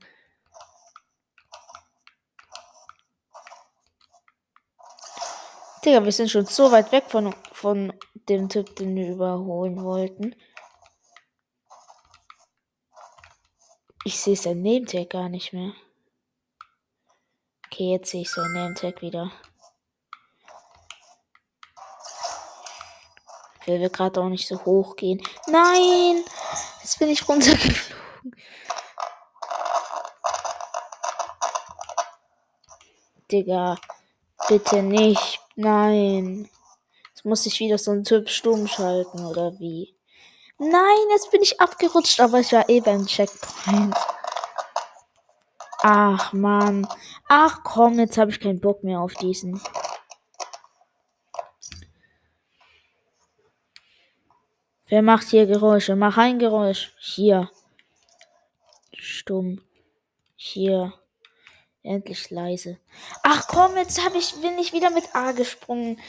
Digga, 5.84 6.02
wir 6.02 6.12
sind 6.12 6.30
schon 6.30 6.46
so 6.46 6.72
weit 6.72 6.92
weg 6.92 7.04
von, 7.08 7.34
von 7.52 7.92
dem 8.30 8.48
Typ, 8.48 8.74
den 8.76 8.96
wir 8.96 9.10
überholen 9.10 9.84
wollten. 9.84 10.34
Ich 14.06 14.18
sehe 14.18 14.36
sein 14.36 14.62
Name-Tag 14.62 15.10
gar 15.10 15.28
nicht 15.28 15.52
mehr. 15.52 15.74
Okay, 17.66 17.92
jetzt 17.92 18.10
sehe 18.10 18.22
ich 18.22 18.30
sein 18.30 18.50
Name-Tag 18.52 19.02
wieder. 19.02 19.30
Will 23.66 23.90
gerade 23.90 24.20
auch 24.20 24.28
nicht 24.28 24.46
so 24.48 24.64
hoch 24.64 24.96
gehen. 24.96 25.22
Nein! 25.48 26.24
Jetzt 26.80 26.98
bin 26.98 27.08
ich 27.10 27.28
runtergeflogen. 27.28 28.36
Digga, 33.30 33.76
bitte 34.48 34.82
nicht. 34.82 35.43
Nein. 35.56 36.48
Jetzt 37.10 37.24
muss 37.24 37.46
ich 37.46 37.60
wieder 37.60 37.78
so 37.78 37.92
einen 37.92 38.04
Typ 38.04 38.28
stumm 38.28 38.66
schalten, 38.66 39.24
oder 39.24 39.58
wie? 39.58 39.94
Nein, 40.58 41.10
jetzt 41.10 41.30
bin 41.30 41.42
ich 41.42 41.60
abgerutscht, 41.60 42.20
aber 42.20 42.40
ich 42.40 42.52
war 42.52 42.68
eh 42.68 42.80
beim 42.80 43.06
Checkpoint. 43.06 43.94
Ach, 45.82 46.32
Mann. 46.32 46.88
Ach, 47.28 47.60
komm, 47.62 47.98
jetzt 47.98 48.18
habe 48.18 48.30
ich 48.30 48.40
keinen 48.40 48.60
Bock 48.60 48.84
mehr 48.84 49.00
auf 49.00 49.14
diesen. 49.14 49.60
Wer 54.86 55.02
macht 55.02 55.28
hier 55.28 55.46
Geräusche? 55.46 55.96
Mach 55.96 56.16
ein 56.18 56.38
Geräusch. 56.38 56.94
Hier. 56.98 57.50
Stumm. 58.92 59.60
Hier. 60.36 60.92
Endlich 61.84 62.30
leise. 62.30 62.78
Ach 63.22 63.46
komm, 63.46 63.76
jetzt 63.76 64.02
hab 64.04 64.14
ich, 64.14 64.34
bin 64.40 64.58
ich 64.58 64.72
wieder 64.72 64.90
mit 64.90 65.14
A 65.14 65.32
gesprungen. 65.32 66.00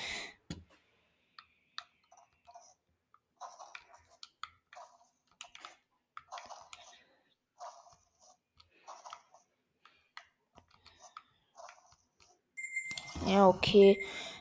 Ja, 13.26 13.48
okay. 13.50 14.00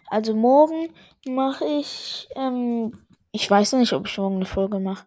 Also 0.09 0.35
morgen 0.35 0.95
mache 1.27 1.65
ich, 1.65 2.29
ähm, 2.37 2.93
ich 3.33 3.51
weiß 3.51 3.73
noch 3.73 3.81
nicht, 3.81 3.93
ob 3.93 4.07
ich 4.07 4.19
morgen 4.19 4.37
eine 4.37 4.47
Folge 4.47 4.79
mache. 4.79 5.05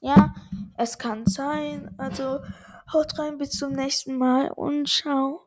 Ja, 0.00 0.34
es 0.76 0.98
kann 0.98 1.26
sein. 1.26 1.94
Also 1.98 2.40
haut 2.92 3.18
rein, 3.18 3.38
bis 3.38 3.50
zum 3.50 3.72
nächsten 3.72 4.16
Mal 4.16 4.50
und 4.50 4.88
ciao. 4.88 5.45